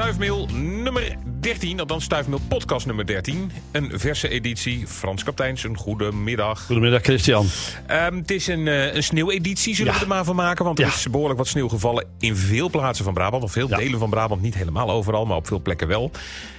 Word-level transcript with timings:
Stuifmeel 0.00 0.48
nummer 0.54 1.16
13, 1.40 1.80
althans 1.80 2.04
Stuifmeel 2.04 2.40
podcast 2.48 2.86
nummer 2.86 3.06
13. 3.06 3.50
Een 3.72 3.90
verse 3.94 4.28
editie. 4.28 4.86
Frans 4.86 5.24
Kapteins, 5.24 5.64
een 5.64 5.76
goede 5.76 6.12
middag. 6.12 6.66
Goedemiddag 6.66 7.02
Christian. 7.02 7.46
Ehm, 7.86 8.16
het 8.16 8.30
is 8.30 8.46
een, 8.46 8.66
uh, 8.66 8.94
een 8.94 9.02
sneeuweditie, 9.02 9.74
zullen 9.74 9.92
Ja. 9.92 9.98
we 9.98 10.04
er 10.04 10.10
maar 10.10 10.24
van 10.24 10.36
maken. 10.36 10.64
Want 10.64 10.78
er 10.78 10.84
Ja. 10.84 10.90
is 10.90 11.10
behoorlijk 11.10 11.38
wat 11.38 11.48
sneeuw 11.48 11.68
gevallen 11.68 12.06
in 12.18 12.36
veel 12.36 12.70
plaatsen 12.70 13.04
van 13.04 13.14
Brabant. 13.14 13.42
Of 13.42 13.52
veel 13.52 13.68
Ja. 13.68 13.76
delen 13.76 13.98
van 13.98 14.10
Brabant, 14.10 14.42
niet 14.42 14.54
helemaal 14.54 14.90
overal, 14.90 15.26
maar 15.26 15.36
op 15.36 15.46
veel 15.46 15.60
plekken 15.60 15.88
wel. 15.88 16.10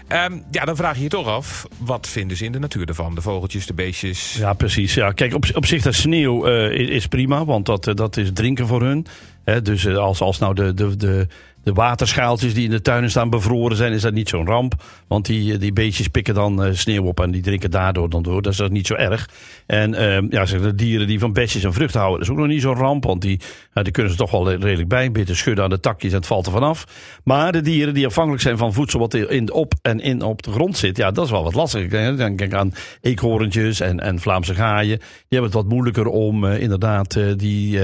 Ehm, 0.08 0.38
ja, 0.52 0.66
dan 0.66 0.76
vraag 0.76 0.96
je 0.96 1.04
je 1.04 1.10
toch 1.10 1.28
af, 1.28 1.68
wat 1.78 2.08
vinden 2.08 2.38
ze 2.38 2.46
in 2.46 2.52
de 2.52 2.60
natuur 2.60 2.88
ervan? 2.88 3.16
De 3.16 3.22
vogeltjes, 3.22 3.66
de 3.66 3.74
beestjes. 3.74 4.34
Ja, 4.34 4.54
precies. 4.54 4.94
Ja. 4.94 5.12
Kijk, 5.12 5.34
op, 5.34 5.46
op 5.54 5.66
zich 5.66 5.82
dat 5.82 5.94
sneeuw 5.94 6.46
eh, 6.46 6.80
is, 6.80 6.88
is 6.88 7.08
prima, 7.08 7.46
want 7.46 7.66
dat, 7.66 7.88
eh, 7.88 7.96
dat 7.96 8.18
is 8.18 8.30
drinken 8.34 8.68
voor 8.68 8.82
hun. 8.82 9.06
Dus 9.64 9.86
eh, 9.86 9.98
als, 9.98 10.22
als 10.22 10.40
nou 10.40 10.54
de, 10.54 10.74
de, 10.74 10.96
de, 10.96 11.28
de 11.64 11.74
waterschaaltjes 11.74 12.54
die 12.54 12.64
in 12.64 12.70
de 12.70 12.82
tuinen 12.82 13.10
staan 13.10 13.30
bevroren 13.30 13.78
zijn, 13.78 13.94
is 13.94 14.02
dat 14.02 14.14
niet 14.14 14.30
zo'n 14.30 14.46
ramp. 14.46 14.74
Want 15.08 15.26
die, 15.26 15.54
eh, 15.54 15.60
die 15.60 15.74
beestjes 15.74 16.08
pikken 16.08 16.34
dan 16.34 16.64
eh, 16.64 16.74
sneeuw 16.74 17.04
op 17.04 17.20
en 17.20 17.32
die 17.32 17.42
drinken 17.42 17.72
daardoor 17.72 18.10
dan 18.10 18.24
door. 18.24 18.42
Dat 18.42 18.52
is 18.52 18.58
dat 18.58 18.72
niet 18.72 18.88
zo 18.88 18.94
erg. 18.94 19.30
En 19.66 19.94
eh, 19.94 20.30
ja, 20.30 20.46
de 20.46 20.76
dieren 20.76 21.08
die 21.08 21.20
van 21.20 21.34
besjes 21.34 21.64
en 21.64 21.74
vruchten 21.74 22.00
houden, 22.00 22.20
dat 22.20 22.28
is 22.30 22.34
ook 22.34 22.42
nog 22.42 22.54
niet 22.54 22.62
zo'n 22.62 22.76
ramp. 22.76 23.04
Want 23.04 23.22
die, 23.22 23.40
die 23.74 23.92
kunnen 23.92 24.12
ze 24.12 24.18
toch 24.18 24.32
wel 24.32 24.52
redelijk 24.52 24.88
bij. 24.88 25.10
Een 25.14 25.36
schudden 25.36 25.64
aan 25.64 25.70
de 25.70 25.80
takjes 25.80 26.12
en 26.12 26.18
het 26.18 26.28
valt 26.28 26.46
er 26.46 26.52
vanaf. 26.52 26.86
Maar 27.24 27.52
de 27.52 27.62
dieren 27.62 27.94
die 27.94 28.06
afhankelijk 28.06 28.42
zijn 28.44 28.58
van 28.58 28.74
voedsel 28.74 29.00
wat 29.00 29.14
in, 29.14 29.52
op 29.52 29.74
en 29.82 30.00
in 30.00 30.22
op 30.22 30.42
de 30.42 30.52
grond 30.52 30.78
zit, 30.78 30.98
ja, 30.98 31.12
dat 31.12 31.26
is 31.26 31.32
wel 31.32 31.44
wat 31.44 31.54
lastig. 31.54 31.82
Ik 31.82 31.90
denk 32.38 32.54
aan 32.54 32.74
eekhoorntjes 33.02 33.80
en, 33.80 34.00
en 34.00 34.20
Vlaamse 34.20 34.56
gaaien. 34.56 34.98
Die 34.98 35.08
hebben 35.40 35.50
het 35.50 35.60
wat 35.60 35.70
moeilijker 35.70 36.08
om 36.08 36.46
eh, 36.46 36.62
inderdaad 36.62 37.20
die, 37.38 37.80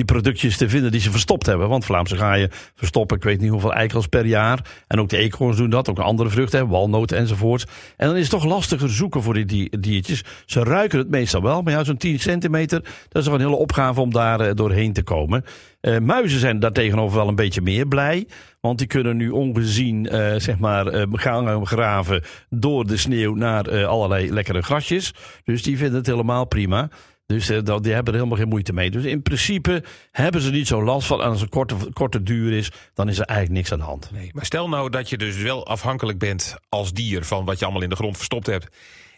die 0.00 0.14
productjes 0.14 0.56
te 0.56 0.68
vinden 0.68 0.90
die 0.90 1.00
ze 1.00 1.10
verstopt 1.10 1.46
hebben. 1.46 1.68
Want 1.68 1.84
Vlaamse 1.84 2.16
gaaien 2.16 2.50
verstoppen, 2.74 3.16
ik 3.16 3.22
weet 3.22 3.40
niet 3.40 3.50
hoeveel 3.50 3.72
eikels 3.72 4.06
per 4.06 4.26
jaar. 4.26 4.60
En 4.86 5.00
ook 5.00 5.08
de 5.08 5.16
eekhoorns 5.16 5.56
doen 5.56 5.70
dat, 5.70 5.88
ook 5.88 5.98
andere 5.98 6.28
vruchten, 6.30 6.68
walnoten 6.68 7.16
enzovoort. 7.16 7.66
En 7.96 8.06
dan 8.06 8.16
is 8.16 8.22
het 8.22 8.30
toch 8.30 8.44
lastiger 8.44 8.90
zoeken 8.90 9.22
voor 9.22 9.34
die 9.34 9.44
di- 9.44 9.68
diertjes. 9.80 10.24
Ze 10.46 10.62
ruiken 10.62 10.98
het 10.98 11.10
meestal 11.10 11.42
wel, 11.42 11.62
maar 11.62 11.72
ja, 11.72 11.84
zo'n 11.84 11.96
10 11.96 12.18
centimeter, 12.18 12.80
dat 13.08 13.22
is 13.22 13.24
toch 13.24 13.34
een 13.34 13.40
hele 13.40 13.56
opgave 13.56 14.00
om 14.00 14.12
daar 14.12 14.40
eh, 14.40 14.54
doorheen 14.54 14.92
te 14.92 15.02
komen. 15.02 15.44
Eh, 15.80 15.98
muizen 15.98 16.40
zijn 16.40 16.58
daartegenover 16.58 17.16
wel 17.16 17.28
een 17.28 17.34
beetje 17.34 17.60
meer 17.60 17.86
blij. 17.86 18.26
Want 18.60 18.78
die 18.78 18.86
kunnen 18.86 19.16
nu 19.16 19.30
ongezien 19.30 20.08
eh, 20.08 20.34
zeg 20.36 20.58
maar, 20.58 21.06
gaan 21.12 21.66
graven 21.66 22.22
door 22.48 22.86
de 22.86 22.96
sneeuw 22.96 23.34
naar 23.34 23.86
allerlei 23.86 24.32
lekkere 24.32 24.62
grasjes. 24.62 25.14
Dus 25.44 25.62
die 25.62 25.76
vinden 25.76 25.96
het 25.98 26.06
helemaal 26.06 26.44
prima. 26.44 26.88
Dus 27.30 27.48
eh, 27.48 27.58
die 27.64 27.92
hebben 27.92 28.12
er 28.12 28.18
helemaal 28.18 28.38
geen 28.38 28.48
moeite 28.48 28.72
mee. 28.72 28.90
Dus 28.90 29.04
in 29.04 29.22
principe 29.22 29.84
hebben 30.10 30.40
ze 30.40 30.50
niet 30.50 30.66
zo 30.66 30.82
last 30.82 31.06
van. 31.06 31.22
En 31.22 31.28
als 31.28 31.40
het 31.40 31.50
korte, 31.50 31.76
korte 31.92 32.22
duur 32.22 32.52
is, 32.52 32.70
dan 32.94 33.08
is 33.08 33.18
er 33.18 33.24
eigenlijk 33.24 33.58
niks 33.58 33.72
aan 33.72 33.78
de 33.78 33.84
hand. 33.84 34.10
Nee, 34.12 34.30
maar 34.32 34.44
stel 34.44 34.68
nou 34.68 34.90
dat 34.90 35.08
je 35.08 35.18
dus 35.18 35.36
wel 35.36 35.66
afhankelijk 35.66 36.18
bent 36.18 36.56
als 36.68 36.92
dier 36.92 37.24
van 37.24 37.44
wat 37.44 37.58
je 37.58 37.64
allemaal 37.64 37.82
in 37.82 37.88
de 37.88 37.96
grond 37.96 38.16
verstopt 38.16 38.46
hebt. 38.46 38.68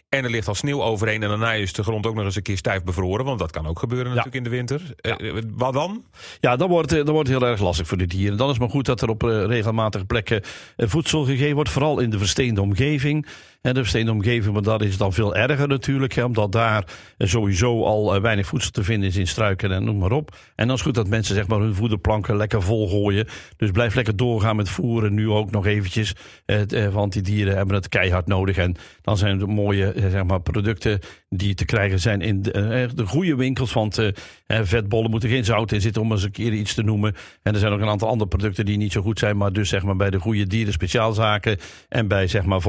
En 0.09 0.23
er 0.23 0.29
ligt 0.29 0.47
al 0.47 0.55
sneeuw 0.55 0.83
overheen 0.83 1.23
en 1.23 1.29
daarna 1.29 1.53
is 1.53 1.73
de 1.73 1.83
grond 1.83 2.05
ook 2.05 2.15
nog 2.15 2.25
eens 2.25 2.35
een 2.35 2.41
keer 2.41 2.57
stijf 2.57 2.83
bevroren. 2.83 3.25
Want 3.25 3.39
dat 3.39 3.51
kan 3.51 3.67
ook 3.67 3.79
gebeuren 3.79 4.07
natuurlijk 4.07 4.35
in 4.35 4.43
de 4.43 4.49
winter. 4.49 4.81
Eh, 4.95 5.11
eh, 5.11 5.43
wat 5.55 5.73
dan? 5.73 6.03
Ja, 6.39 6.55
dan 6.55 6.69
wordt, 6.69 6.89
dan 6.89 7.11
wordt 7.11 7.29
heel 7.29 7.45
erg 7.45 7.59
lastig 7.59 7.87
voor 7.87 7.97
de 7.97 8.05
dieren. 8.05 8.37
Dan 8.37 8.45
is 8.45 8.53
het 8.53 8.61
maar 8.61 8.71
goed 8.71 8.85
dat 8.85 9.01
er 9.01 9.09
op 9.09 9.23
eh, 9.23 9.45
regelmatige 9.45 10.05
plekken 10.05 10.41
voedsel 10.77 11.25
gegeven 11.25 11.55
wordt. 11.55 11.69
Vooral 11.69 11.99
in 11.99 12.09
de 12.09 12.17
versteende 12.17 12.61
omgeving. 12.61 13.27
En 13.63 13.73
de 13.73 13.79
versteende 13.79 14.11
omgeving, 14.11 14.53
maar 14.53 14.61
dat 14.61 14.81
is 14.81 14.97
dan 14.97 15.13
veel 15.13 15.35
erger 15.35 15.67
natuurlijk. 15.67 16.13
Hè, 16.13 16.23
omdat 16.23 16.51
daar 16.51 16.85
sowieso 17.17 17.83
al 17.83 18.15
eh, 18.15 18.21
weinig 18.21 18.47
voedsel 18.47 18.71
te 18.71 18.83
vinden 18.83 19.09
is 19.09 19.15
in 19.15 19.27
struiken 19.27 19.71
en 19.71 19.83
noem 19.83 19.97
maar 19.97 20.11
op. 20.11 20.35
En 20.55 20.67
dan 20.67 20.75
is 20.75 20.81
goed 20.81 20.93
dat 20.93 21.07
mensen 21.07 21.35
zeg 21.35 21.47
maar, 21.47 21.59
hun 21.59 21.75
voederplanken 21.75 22.37
lekker 22.37 22.61
volgooien. 22.61 23.27
Dus 23.57 23.71
blijf 23.71 23.95
lekker 23.95 24.15
doorgaan 24.15 24.55
met 24.55 24.69
voeren. 24.69 25.13
Nu 25.13 25.29
ook 25.29 25.51
nog 25.51 25.65
eventjes. 25.65 26.15
Eh, 26.45 26.85
eh, 26.85 26.93
want 26.93 27.13
die 27.13 27.21
dieren 27.21 27.55
hebben 27.55 27.75
het 27.75 27.89
keihard 27.89 28.27
nodig. 28.27 28.57
En 28.57 28.75
dan 29.01 29.17
zijn 29.17 29.41
er 29.41 29.49
mooie 29.49 29.93
zeg 29.97 30.23
maar, 30.23 30.41
producten 30.41 30.99
die 31.29 31.53
te 31.53 31.65
krijgen 31.65 31.99
zijn 31.99 32.21
in 32.21 32.41
de, 32.41 32.89
de 32.95 33.05
goede 33.05 33.35
winkels. 33.35 33.73
Want 33.73 34.11
vetbollen 34.47 35.09
moeten 35.09 35.29
geen 35.29 35.45
zout 35.45 35.71
in 35.71 35.81
zitten, 35.81 36.01
om 36.01 36.11
eens 36.11 36.23
een 36.23 36.31
keer 36.31 36.53
iets 36.53 36.73
te 36.73 36.83
noemen. 36.83 37.15
En 37.43 37.53
er 37.53 37.59
zijn 37.59 37.73
ook 37.73 37.81
een 37.81 37.87
aantal 37.87 38.07
andere 38.07 38.29
producten 38.29 38.65
die 38.65 38.77
niet 38.77 38.91
zo 38.91 39.01
goed 39.01 39.19
zijn. 39.19 39.37
Maar 39.37 39.53
dus 39.53 39.69
zeg 39.69 39.83
maar 39.83 39.95
bij 39.95 40.09
de 40.09 40.19
goede 40.19 40.47
dieren 40.47 40.73
speciaalzaken. 40.73 41.57
En 41.89 42.07
bij 42.07 42.27
zeg 42.27 42.45
maar 42.45 42.61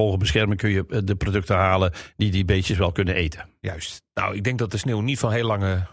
kun 0.56 0.70
je 0.70 0.83
eh, 0.88 0.98
de 1.04 1.14
producten 1.14 1.56
halen 1.56 1.92
die 2.16 2.30
die 2.30 2.44
beestjes 2.44 2.78
wel 2.78 2.92
kunnen 2.92 3.14
eten. 3.14 3.48
Juist. 3.60 4.02
Nou, 4.14 4.36
ik 4.36 4.44
denk 4.44 4.58
dat 4.58 4.70
de 4.70 4.76
sneeuw 4.76 5.00
niet 5.00 5.18
van 5.18 5.32
heel 5.32 5.46
lange 5.46 5.86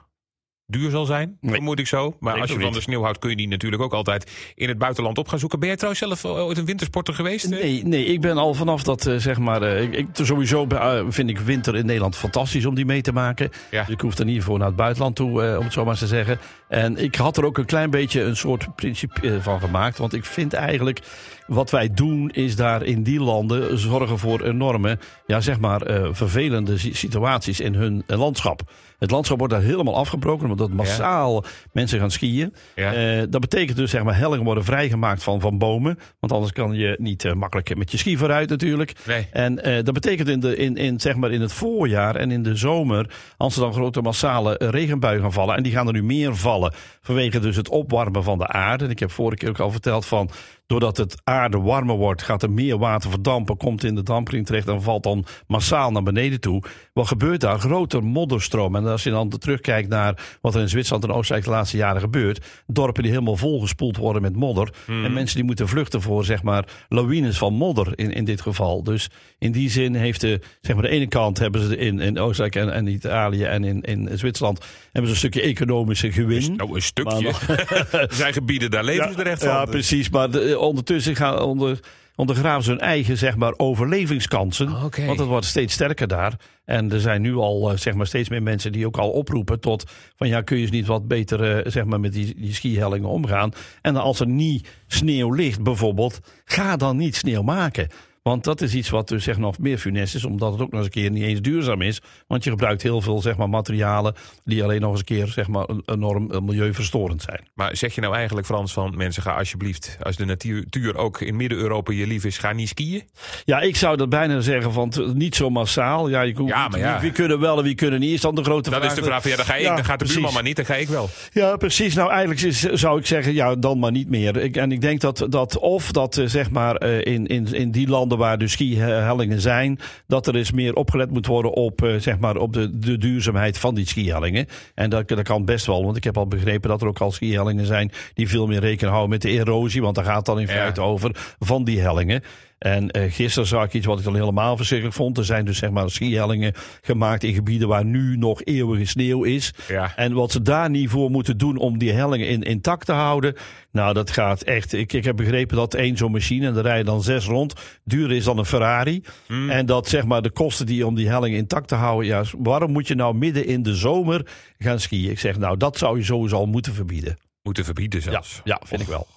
duur 0.71 0.89
zal 0.89 1.05
zijn. 1.05 1.37
Nee. 1.41 1.53
Vermoed 1.53 1.79
ik 1.79 1.87
zo. 1.87 2.15
Maar 2.19 2.33
Nee, 2.33 2.41
als 2.41 2.51
je 2.51 2.59
van 2.59 2.71
de 2.71 2.81
sneeuw 2.81 3.01
houdt, 3.01 3.19
kun 3.19 3.29
je 3.29 3.35
die 3.35 3.47
natuurlijk 3.47 3.81
ook 3.81 3.93
altijd 3.93 4.31
in 4.55 4.67
het 4.67 4.77
buitenland 4.77 5.17
op 5.17 5.27
gaan 5.27 5.39
zoeken. 5.39 5.59
Ben 5.59 5.67
jij 5.67 5.77
trouwens 5.77 6.03
zelf 6.03 6.23
eh, 6.23 6.45
ooit 6.45 6.57
een 6.57 6.65
wintersporter 6.65 7.13
geweest? 7.13 7.45
eh? 7.45 7.51
Nee, 7.51 7.85
nee, 7.85 8.05
ik 8.05 8.21
ben 8.21 8.37
al 8.37 8.53
vanaf 8.53 8.83
dat, 8.83 9.05
eh, 9.05 9.15
zeg 9.17 9.37
maar, 9.39 9.63
ik, 9.63 9.95
ik- 9.95 10.07
sowieso 10.13 10.67
vind 11.09 11.29
ik 11.29 11.39
winter 11.39 11.75
in 11.75 11.85
Nederland 11.85 12.15
fantastisch 12.15 12.65
om 12.65 12.75
die 12.75 12.85
mee 12.85 13.01
te 13.01 13.11
maken. 13.13 13.49
Ja. 13.71 13.83
Dus 13.83 13.93
ik 13.93 14.01
hoef 14.01 14.17
er 14.17 14.25
niet 14.25 14.43
voor 14.43 14.57
naar 14.57 14.67
het 14.67 14.75
buitenland 14.75 15.15
toe, 15.15 15.57
om 15.57 15.63
het 15.63 15.73
zo 15.73 15.81
maar 15.81 15.89
eens 15.91 15.99
te 15.99 16.07
zeggen. 16.07 16.39
En 16.67 16.97
ik 16.97 17.15
had 17.15 17.37
er 17.37 17.45
ook 17.45 17.57
een 17.57 17.65
klein 17.65 17.89
beetje 17.89 18.21
een 18.23 18.35
soort 18.37 18.75
principe 18.75 19.41
van 19.41 19.59
gemaakt. 19.59 19.97
Want 19.97 20.13
ik 20.13 20.25
vind 20.25 20.53
eigenlijk, 20.53 20.99
wat 21.47 21.69
wij 21.71 21.93
doen, 21.93 22.29
is 22.29 22.55
daar 22.55 22.83
in 22.83 23.03
die 23.03 23.19
landen 23.19 23.77
zorgen 23.79 24.19
voor 24.19 24.41
enorme, 24.41 24.99
ja, 25.25 25.41
zeg 25.41 25.59
maar, 25.59 25.81
vervelende 26.11 26.77
si- 26.77 26.93
situaties 26.93 27.59
in 27.59 27.73
hun 27.73 28.03
landschap. 28.07 28.61
Het 28.99 29.11
landschap 29.11 29.37
wordt 29.37 29.53
daar 29.53 29.61
helemaal 29.63 29.95
afgebroken, 29.97 30.47
omdat 30.61 30.77
massaal 30.77 31.43
mensen 31.71 31.99
gaan 31.99 32.11
skiën. 32.11 32.53
Eh, 32.75 33.21
dat 33.29 33.41
betekent 33.41 33.77
dus 33.77 33.91
zeg 33.91 34.03
maar 34.03 34.17
hellingen 34.17 34.45
worden 34.45 34.63
vrijgemaakt 34.63 35.23
van, 35.23 35.39
van 35.39 35.57
bomen. 35.57 35.99
Want 36.19 36.33
anders 36.33 36.51
kan 36.51 36.73
je 36.73 36.95
niet 36.99 37.25
eh, 37.25 37.33
makkelijk 37.33 37.77
met 37.77 37.91
je 37.91 37.97
ski 37.97 38.17
vooruit 38.17 38.49
natuurlijk. 38.49 38.93
Nee. 39.07 39.27
En 39.31 39.63
eh, 39.63 39.83
dat 39.83 39.93
betekent 39.93 40.27
in, 40.27 40.39
de, 40.39 40.55
in, 40.55 40.75
in, 40.75 40.99
zeg 40.99 41.15
maar 41.15 41.31
in 41.31 41.41
het 41.41 41.53
voorjaar 41.53 42.15
en 42.15 42.31
in 42.31 42.43
de 42.43 42.55
zomer, 42.55 43.09
als 43.37 43.55
er 43.55 43.61
dan 43.61 43.73
grote 43.73 44.01
massale 44.01 44.55
regenbuien 44.59 45.21
gaan 45.21 45.33
vallen, 45.33 45.55
en 45.55 45.63
die 45.63 45.71
gaan 45.71 45.87
er 45.87 45.93
nu 45.93 46.03
meer 46.03 46.35
vallen 46.35 46.73
vanwege 47.01 47.39
dus 47.39 47.55
het 47.55 47.69
opwarmen 47.69 48.23
van 48.23 48.37
de 48.37 48.47
aarde. 48.47 48.85
En 48.85 48.91
ik 48.91 48.99
heb 48.99 49.11
vorige 49.11 49.37
keer 49.37 49.49
ook 49.49 49.59
al 49.59 49.71
verteld 49.71 50.05
van, 50.05 50.29
doordat 50.71 50.97
het 50.97 51.21
aarde 51.23 51.57
warmer 51.59 51.95
wordt, 51.95 52.21
gaat 52.23 52.43
er 52.43 52.51
meer 52.51 52.77
water 52.77 53.09
verdampen, 53.09 53.57
komt 53.57 53.83
in 53.83 53.95
de 53.95 54.03
dampkring 54.03 54.45
terecht 54.45 54.67
en 54.67 54.81
valt 54.81 55.03
dan 55.03 55.25
massaal 55.47 55.91
naar 55.91 56.03
beneden 56.03 56.39
toe. 56.39 56.63
Wat 56.93 57.07
gebeurt 57.07 57.41
daar? 57.41 57.59
Grote 57.59 57.99
modderstroom. 57.99 58.75
En 58.75 58.85
als 58.85 59.03
je 59.03 59.09
dan 59.09 59.29
terugkijkt 59.29 59.89
naar 59.89 60.37
wat 60.41 60.55
er 60.55 60.61
in 60.61 60.69
Zwitserland 60.69 61.03
en 61.03 61.11
Oostenrijk 61.11 61.45
de 61.45 61.51
laatste 61.51 61.77
jaren 61.77 62.01
gebeurt, 62.01 62.45
dorpen 62.67 63.03
die 63.03 63.11
helemaal 63.11 63.35
volgespoeld 63.35 63.97
worden 63.97 64.21
met 64.21 64.35
modder. 64.35 64.73
En 64.87 65.13
mensen 65.13 65.35
die 65.35 65.45
moeten 65.45 65.67
vluchten 65.67 66.01
voor 66.01 66.25
zeg 66.25 66.43
maar 66.43 66.65
lawines 66.89 67.37
van 67.37 67.53
modder 67.53 67.91
in, 67.95 68.11
in 68.13 68.25
dit 68.25 68.41
geval. 68.41 68.83
Dus 68.83 69.09
in 69.39 69.51
die 69.51 69.69
zin 69.69 69.95
heeft 69.95 70.21
de, 70.21 70.39
zeg 70.61 70.75
maar 70.75 70.83
de 70.85 70.89
ene 70.91 71.07
kant 71.07 71.39
hebben 71.39 71.61
ze 71.61 71.77
in, 71.77 71.99
in 71.99 72.19
Oostenrijk 72.19 72.55
en, 72.55 72.73
en 72.73 72.87
Italië 72.87 73.43
en 73.43 73.63
in, 73.63 73.81
in 73.81 74.09
Zwitserland 74.17 74.65
hebben 74.83 75.03
ze 75.05 75.09
een 75.11 75.15
stukje 75.31 75.41
economische 75.41 76.11
gewin. 76.11 76.55
Nou, 76.55 76.75
een 76.75 76.81
stukje. 76.81 77.31
zijn 78.21 78.33
gebieden, 78.33 78.71
daar 78.71 78.83
leven 78.83 79.13
ze 79.13 79.19
er 79.19 79.27
echt 79.27 79.43
van. 79.43 79.49
Ja, 79.53 79.65
precies. 79.65 80.09
Maar 80.09 80.31
de- 80.31 80.59
ondertussen 80.67 81.15
gaan 81.15 81.41
onder, 81.41 81.79
ondergraven 82.15 82.63
ze 82.63 82.69
hun 82.69 82.79
eigen 82.79 83.17
zeg 83.17 83.35
maar, 83.35 83.53
overlevingskansen. 83.57 84.83
Oké. 84.83 85.05
Want 85.05 85.19
het 85.19 85.27
wordt 85.27 85.45
steeds 85.45 85.73
sterker 85.73 86.07
daar. 86.07 86.35
En 86.65 86.91
er 86.91 86.99
zijn 86.99 87.21
nu 87.21 87.35
al 87.35 87.71
eh, 87.71 87.77
zeg 87.77 87.93
maar, 87.93 88.07
steeds 88.07 88.29
meer 88.29 88.43
mensen 88.43 88.71
die 88.71 88.85
ook 88.85 88.97
al 88.97 89.09
oproepen 89.09 89.59
tot 89.59 89.83
van 90.15 90.27
ja, 90.27 90.41
kun 90.41 90.55
je 90.55 90.61
eens 90.61 90.71
niet 90.71 90.85
wat 90.85 91.07
beter 91.07 91.57
eh, 91.57 91.71
zeg 91.71 91.85
maar, 91.85 91.99
met 91.99 92.13
die, 92.13 92.35
die 92.35 92.53
skihellingen 92.53 93.09
omgaan. 93.09 93.51
En 93.81 93.95
als 93.95 94.19
er 94.19 94.27
niet 94.27 94.67
sneeuw 94.87 95.31
ligt 95.33 95.63
bijvoorbeeld, 95.63 96.19
ga 96.45 96.75
dan 96.75 96.97
niet 96.97 97.15
sneeuw 97.15 97.41
maken. 97.41 97.89
Want 98.23 98.43
dat 98.43 98.61
is 98.61 98.73
iets 98.73 98.89
wat 98.89 99.07
dus 99.07 99.23
zeg, 99.23 99.37
nog 99.37 99.59
meer 99.59 99.77
funest 99.77 100.15
is, 100.15 100.25
omdat 100.25 100.51
het 100.51 100.61
ook 100.61 100.71
nog 100.71 100.79
eens 100.79 100.85
een 100.85 101.01
keer 101.01 101.11
niet 101.11 101.23
eens 101.23 101.41
duurzaam 101.41 101.81
is. 101.81 102.01
Want 102.27 102.43
je 102.43 102.49
gebruikt 102.49 102.81
heel 102.81 103.01
veel 103.01 103.21
zeg 103.21 103.37
maar, 103.37 103.49
materialen 103.49 104.13
die 104.43 104.63
alleen 104.63 104.81
nog 104.81 104.89
eens 104.91 104.99
een 104.99 105.05
keer 105.05 105.27
zeg 105.27 105.47
maar, 105.47 105.65
enorm 105.85 106.31
eh, 106.31 106.39
milieuverstorend 106.39 107.21
zijn. 107.21 107.47
Maar 107.53 107.75
zeg 107.75 107.95
je 107.95 108.01
nou 108.01 108.15
eigenlijk, 108.15 108.47
Frans, 108.47 108.73
van 108.73 108.93
mensen 108.97 109.23
ga 109.23 109.33
alsjeblieft, 109.37 109.97
als 110.01 110.15
de 110.15 110.25
natuur 110.25 110.97
ook 110.97 111.21
in 111.21 111.35
Midden-Europa 111.35 111.93
je 111.93 112.07
lief 112.07 112.25
is, 112.25 112.37
ga 112.37 112.51
niet 112.53 112.67
skiën? 112.67 113.03
Ja, 113.45 113.59
ik 113.61 113.75
zou 113.75 113.97
dat 113.97 114.09
bijna 114.09 114.39
zeggen 114.39 114.71
van 114.73 114.89
t- 114.89 115.13
niet 115.13 115.35
zo 115.35 115.49
massaal. 115.49 116.09
Ja, 116.09 116.21
je, 116.21 116.43
Ja, 116.45 116.67
maar 116.67 116.79
ja. 116.79 116.91
Wie, 116.93 117.01
wie 117.01 117.11
kunnen 117.11 117.39
wel 117.39 117.57
en 117.57 117.63
wie 117.63 117.75
kunnen 117.75 117.99
niet, 117.99 118.13
is 118.13 118.21
dan 118.21 118.35
de 118.35 118.43
grote 118.43 118.69
Dat 118.69 118.79
vraag. 118.79 118.91
is 118.91 118.97
de 118.99 119.03
vraag 119.03 119.27
ja, 119.29 119.35
dan, 119.35 119.45
ga 119.45 119.55
ik, 119.55 119.61
Ja, 119.61 119.75
dan 119.75 119.85
gaat 119.85 119.87
de 119.99 120.05
precies. 120.05 120.13
buurman 120.15 120.33
maar 120.33 120.43
niet, 120.43 120.55
dan 120.55 120.65
ga 120.65 120.75
ik 120.75 120.87
wel. 120.87 121.09
Ja, 121.31 121.57
precies. 121.57 121.93
Nou, 121.95 122.09
eigenlijk 122.09 122.41
is, 122.41 122.59
zou 122.59 122.99
ik 122.99 123.05
zeggen, 123.05 123.33
ja, 123.33 123.55
dan 123.55 123.79
maar 123.79 123.91
niet 123.91 124.09
meer. 124.09 124.37
Ik, 124.37 124.55
en 124.57 124.71
ik 124.71 124.81
denk 124.81 125.01
dat, 125.01 125.25
dat 125.29 125.57
of 125.59 125.91
dat 125.91 126.17
eh, 126.17 126.25
zeg 126.27 126.49
maar 126.49 126.75
eh, 126.75 127.13
in, 127.13 127.27
in, 127.27 127.53
in 127.53 127.71
die 127.71 127.87
landen 127.87 128.10
waar 128.17 128.37
de 128.37 128.47
skihellingen 128.47 129.41
zijn, 129.41 129.79
dat 130.07 130.27
er 130.27 130.35
eens 130.35 130.51
meer 130.51 130.73
opgelet 130.75 131.11
moet 131.11 131.25
worden 131.25 131.51
op, 131.53 131.83
eh, 131.83 131.95
zeg 131.95 132.19
maar, 132.19 132.35
op 132.35 132.53
de, 132.53 132.79
de 132.79 132.97
duurzaamheid 132.97 133.57
van 133.57 133.75
die 133.75 133.87
skihellingen. 133.87 134.47
En 134.75 134.89
dat, 134.89 135.07
dat 135.07 135.21
kan 135.21 135.45
best 135.45 135.65
wel, 135.65 135.83
want 135.83 135.97
ik 135.97 136.03
heb 136.03 136.17
al 136.17 136.27
begrepen 136.27 136.69
dat 136.69 136.81
er 136.81 136.87
ook 136.87 136.99
al 136.99 137.11
skihellingen 137.11 137.65
zijn 137.65 137.91
die 138.13 138.29
veel 138.29 138.47
meer 138.47 138.59
rekening 138.59 138.89
houden 138.89 139.09
met 139.09 139.21
de 139.21 139.29
erosie, 139.29 139.81
want 139.81 139.95
daar 139.95 140.05
gaat 140.05 140.25
dan 140.25 140.39
in 140.39 140.47
Ja. 140.47 140.53
feite 140.53 140.81
over 140.81 141.35
van 141.39 141.63
die 141.63 141.79
hellingen. 141.79 142.23
En 142.61 142.97
uh, 142.97 143.11
gisteren 143.11 143.47
zag 143.47 143.65
ik 143.65 143.73
iets 143.73 143.85
wat 143.85 143.97
ik 143.99 144.03
dan 144.05 144.15
helemaal 144.15 144.57
verschrikkelijk 144.57 144.97
vond. 144.97 145.17
Er 145.17 145.25
zijn 145.25 145.45
dus 145.45 145.57
zeg 145.57 145.69
maar 145.69 145.89
skihellingen 145.89 146.53
gemaakt 146.81 147.23
in 147.23 147.33
gebieden 147.33 147.67
waar 147.67 147.85
nu 147.85 148.17
nog 148.17 148.43
eeuwige 148.43 148.85
sneeuw 148.85 149.23
is. 149.23 149.53
Ja. 149.67 149.95
En 149.95 150.13
wat 150.13 150.31
ze 150.31 150.41
daar 150.41 150.69
niet 150.69 150.89
voor 150.89 151.11
moeten 151.11 151.37
doen 151.37 151.57
om 151.57 151.77
die 151.77 151.91
hellingen 151.91 152.27
in, 152.27 152.41
intact 152.41 152.85
te 152.85 152.91
houden. 152.91 153.35
Nou, 153.71 153.93
dat 153.93 154.11
gaat 154.11 154.41
echt. 154.41 154.73
Ik, 154.73 154.93
ik 154.93 155.03
heb 155.03 155.15
begrepen 155.15 155.55
dat 155.55 155.73
één 155.73 155.97
zo'n 155.97 156.11
machine, 156.11 156.47
en 156.47 156.55
er 156.55 156.61
rijden 156.61 156.85
dan 156.85 157.01
zes 157.03 157.25
rond, 157.25 157.53
duurder 157.83 158.17
is 158.17 158.23
dan 158.23 158.37
een 158.37 158.45
Ferrari. 158.45 159.03
Hmm. 159.27 159.49
En 159.49 159.65
dat 159.65 159.87
zeg 159.87 160.05
maar 160.05 160.21
de 160.21 160.31
kosten 160.31 160.65
die 160.65 160.85
om 160.85 160.95
die 160.95 161.09
helling 161.09 161.35
intact 161.35 161.67
te 161.67 161.75
houden. 161.75 162.07
Ja, 162.07 162.23
waarom 162.37 162.71
moet 162.71 162.87
je 162.87 162.95
nou 162.95 163.15
midden 163.15 163.45
in 163.45 163.63
de 163.63 163.75
zomer 163.75 164.25
gaan 164.57 164.79
skiën? 164.79 165.09
Ik 165.11 165.19
zeg, 165.19 165.37
nou, 165.37 165.57
dat 165.57 165.77
zou 165.77 165.97
je 165.97 166.03
sowieso 166.03 166.35
al 166.35 166.45
moeten 166.45 166.73
verbieden. 166.73 167.17
Moeten 167.43 167.65
verbieden 167.65 168.01
Ja, 168.03 168.11
zelfs. 168.11 168.41
ja 168.43 168.61
vind 168.65 168.81
ik 168.81 168.87
wel. 168.87 169.07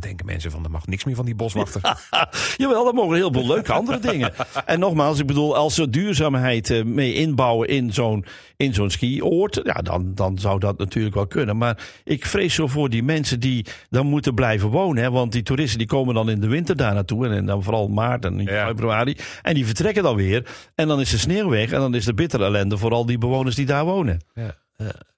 Denken 0.00 0.26
mensen 0.26 0.50
van, 0.50 0.64
er 0.64 0.70
mag 0.70 0.86
niks 0.86 1.04
meer 1.04 1.14
van 1.14 1.24
die 1.24 1.34
boswachter. 1.34 1.80
Jawel, 2.56 2.84
dat 2.84 2.94
mogen 2.94 3.16
heel 3.16 3.32
veel 3.32 3.46
leuke 3.46 3.72
andere 3.72 3.98
dingen. 3.98 4.32
En 4.66 4.78
nogmaals, 4.78 5.18
ik 5.18 5.26
bedoel, 5.26 5.56
als 5.56 5.74
ze 5.74 5.90
duurzaamheid 5.90 6.70
eh, 6.70 6.84
mee 6.84 7.14
inbouwen 7.14 7.68
in 7.68 7.92
zo'n 7.92 8.24
in 8.56 8.74
zo'n 8.74 8.90
skioord, 8.90 9.60
ja, 9.64 9.72
dan, 9.74 10.14
dan 10.14 10.38
zou 10.38 10.58
dat 10.58 10.78
natuurlijk 10.78 11.14
wel 11.14 11.26
kunnen. 11.26 11.56
Maar 11.56 11.86
ik 12.04 12.26
vrees 12.26 12.54
zo 12.54 12.66
voor 12.66 12.88
die 12.90 13.02
mensen 13.02 13.40
die 13.40 13.66
dan 13.90 14.06
moeten 14.06 14.34
blijven 14.34 14.68
wonen. 14.68 15.02
Hè, 15.02 15.10
want 15.10 15.32
die 15.32 15.42
toeristen 15.42 15.78
die 15.78 15.86
komen 15.86 16.14
dan 16.14 16.30
in 16.30 16.40
de 16.40 16.46
winter 16.48 16.76
daar 16.76 16.94
naartoe. 16.94 17.28
En 17.28 17.46
dan 17.46 17.62
vooral 17.62 17.88
maart 17.88 18.24
en 18.24 18.38
Ja. 18.38 18.66
februari. 18.66 19.16
En 19.42 19.54
die 19.54 19.66
vertrekken 19.66 20.02
dan 20.02 20.16
weer. 20.16 20.46
En 20.74 20.88
dan 20.88 21.00
is 21.00 21.10
de 21.10 21.18
sneeuw 21.18 21.48
weg. 21.48 21.72
En 21.72 21.80
dan 21.80 21.94
is 21.94 22.04
de 22.04 22.14
bittere 22.14 22.44
ellende 22.44 22.78
voor 22.78 22.90
al 22.92 23.06
die 23.06 23.18
bewoners 23.18 23.54
die 23.56 23.66
daar 23.66 23.84
wonen. 23.84 24.20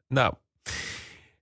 nou, 0.09 0.35